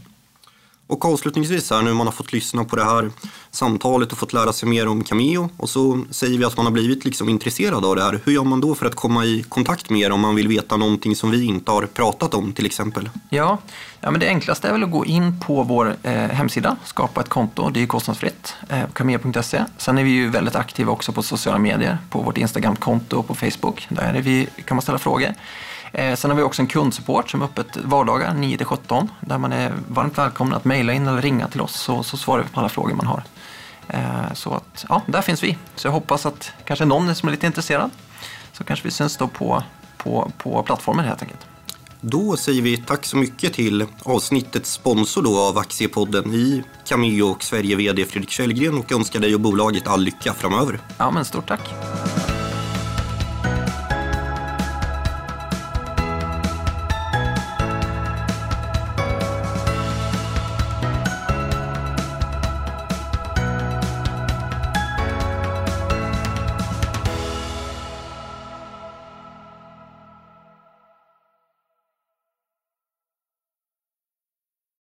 Och 0.88 1.04
avslutningsvis 1.04 1.70
här 1.70 1.82
nu 1.82 1.92
man 1.92 2.06
har 2.06 2.12
fått 2.12 2.32
lyssna 2.32 2.64
på 2.64 2.76
det 2.76 2.84
här 2.84 3.10
samtalet 3.50 4.12
och 4.12 4.18
fått 4.18 4.32
lära 4.32 4.52
sig 4.52 4.68
mer 4.68 4.88
om 4.88 5.04
Cameo 5.04 5.50
och 5.56 5.68
så 5.68 6.04
säger 6.10 6.38
vi 6.38 6.44
att 6.44 6.56
man 6.56 6.66
har 6.66 6.72
blivit 6.72 7.04
liksom 7.04 7.28
intresserad 7.28 7.84
av 7.84 7.96
det 7.96 8.02
här. 8.02 8.20
Hur 8.24 8.32
gör 8.32 8.44
man 8.44 8.60
då 8.60 8.74
för 8.74 8.86
att 8.86 8.94
komma 8.94 9.24
i 9.24 9.44
kontakt 9.48 9.90
med 9.90 10.00
er 10.00 10.10
om 10.10 10.20
man 10.20 10.34
vill 10.34 10.48
veta 10.48 10.76
någonting 10.76 11.16
som 11.16 11.30
vi 11.30 11.44
inte 11.44 11.70
har 11.70 11.86
pratat 11.86 12.34
om 12.34 12.52
till 12.52 12.66
exempel? 12.66 13.10
Ja, 13.28 13.58
ja 14.00 14.10
men 14.10 14.20
det 14.20 14.28
enklaste 14.28 14.68
är 14.68 14.72
väl 14.72 14.84
att 14.84 14.90
gå 14.90 15.04
in 15.04 15.40
på 15.40 15.62
vår 15.62 15.96
eh, 16.02 16.12
hemsida, 16.12 16.76
skapa 16.84 17.20
ett 17.20 17.28
konto, 17.28 17.70
det 17.70 17.82
är 17.82 17.86
kostnadsfritt, 17.86 18.54
eh, 18.68 18.82
cameo.se. 18.92 19.64
Sen 19.76 19.98
är 19.98 20.04
vi 20.04 20.10
ju 20.10 20.28
väldigt 20.28 20.56
aktiva 20.56 20.92
också 20.92 21.12
på 21.12 21.22
sociala 21.22 21.58
medier, 21.58 21.98
på 22.10 22.22
vårt 22.22 22.38
Instagram-konto 22.38 23.16
och 23.18 23.26
på 23.26 23.34
Facebook. 23.34 23.86
Där 23.88 24.14
är 24.14 24.22
vi, 24.22 24.48
kan 24.64 24.76
man 24.76 24.82
ställa 24.82 24.98
frågor. 24.98 25.34
Eh, 25.96 26.14
sen 26.14 26.30
har 26.30 26.36
vi 26.36 26.42
också 26.42 26.62
en 26.62 26.68
kundsupport 26.68 27.30
som 27.30 27.42
är 27.42 27.46
öppet 27.46 27.76
vardagar 27.76 28.34
9-17 28.34 29.08
där 29.20 29.38
man 29.38 29.52
är 29.52 29.72
varmt 29.88 30.18
välkommen 30.18 30.54
att 30.54 30.64
mejla 30.64 30.92
in 30.92 31.06
eller 31.06 31.22
ringa 31.22 31.48
till 31.48 31.60
oss 31.60 31.74
så, 31.80 32.02
så 32.02 32.16
svarar 32.16 32.42
vi 32.42 32.48
på 32.48 32.60
alla 32.60 32.68
frågor 32.68 32.94
man 32.94 33.06
har. 33.06 33.22
Eh, 33.88 34.32
så 34.34 34.54
att, 34.54 34.84
ja, 34.88 35.02
där 35.06 35.22
finns 35.22 35.42
vi. 35.42 35.58
Så 35.74 35.86
jag 35.86 35.92
hoppas 35.92 36.26
att 36.26 36.52
kanske 36.64 36.84
någon 36.84 37.14
som 37.14 37.28
är 37.28 37.32
lite 37.32 37.46
intresserad 37.46 37.90
så 38.52 38.64
kanske 38.64 38.84
vi 38.84 38.90
syns 38.90 39.16
då 39.16 39.28
på, 39.28 39.62
på, 39.96 40.30
på 40.38 40.62
plattformen 40.62 41.04
helt 41.04 41.22
enkelt. 41.22 41.46
Då 42.00 42.36
säger 42.36 42.62
vi 42.62 42.76
tack 42.76 43.04
så 43.04 43.16
mycket 43.16 43.52
till 43.52 43.86
avsnittets 44.02 44.72
sponsor 44.72 45.22
då 45.22 45.38
av 45.38 45.58
Aktiepodden 45.58 46.34
i 46.34 46.62
Cameo 46.84 47.30
och 47.30 47.42
Sverige-VD 47.42 48.04
Fredrik 48.04 48.30
Kjellgren 48.30 48.78
och 48.78 48.92
önskar 48.92 49.20
dig 49.20 49.34
och 49.34 49.40
bolaget 49.40 49.86
all 49.86 50.02
lycka 50.02 50.34
framöver. 50.34 50.80
Ja, 50.98 51.10
men 51.10 51.24
stort 51.24 51.48
tack. 51.48 51.95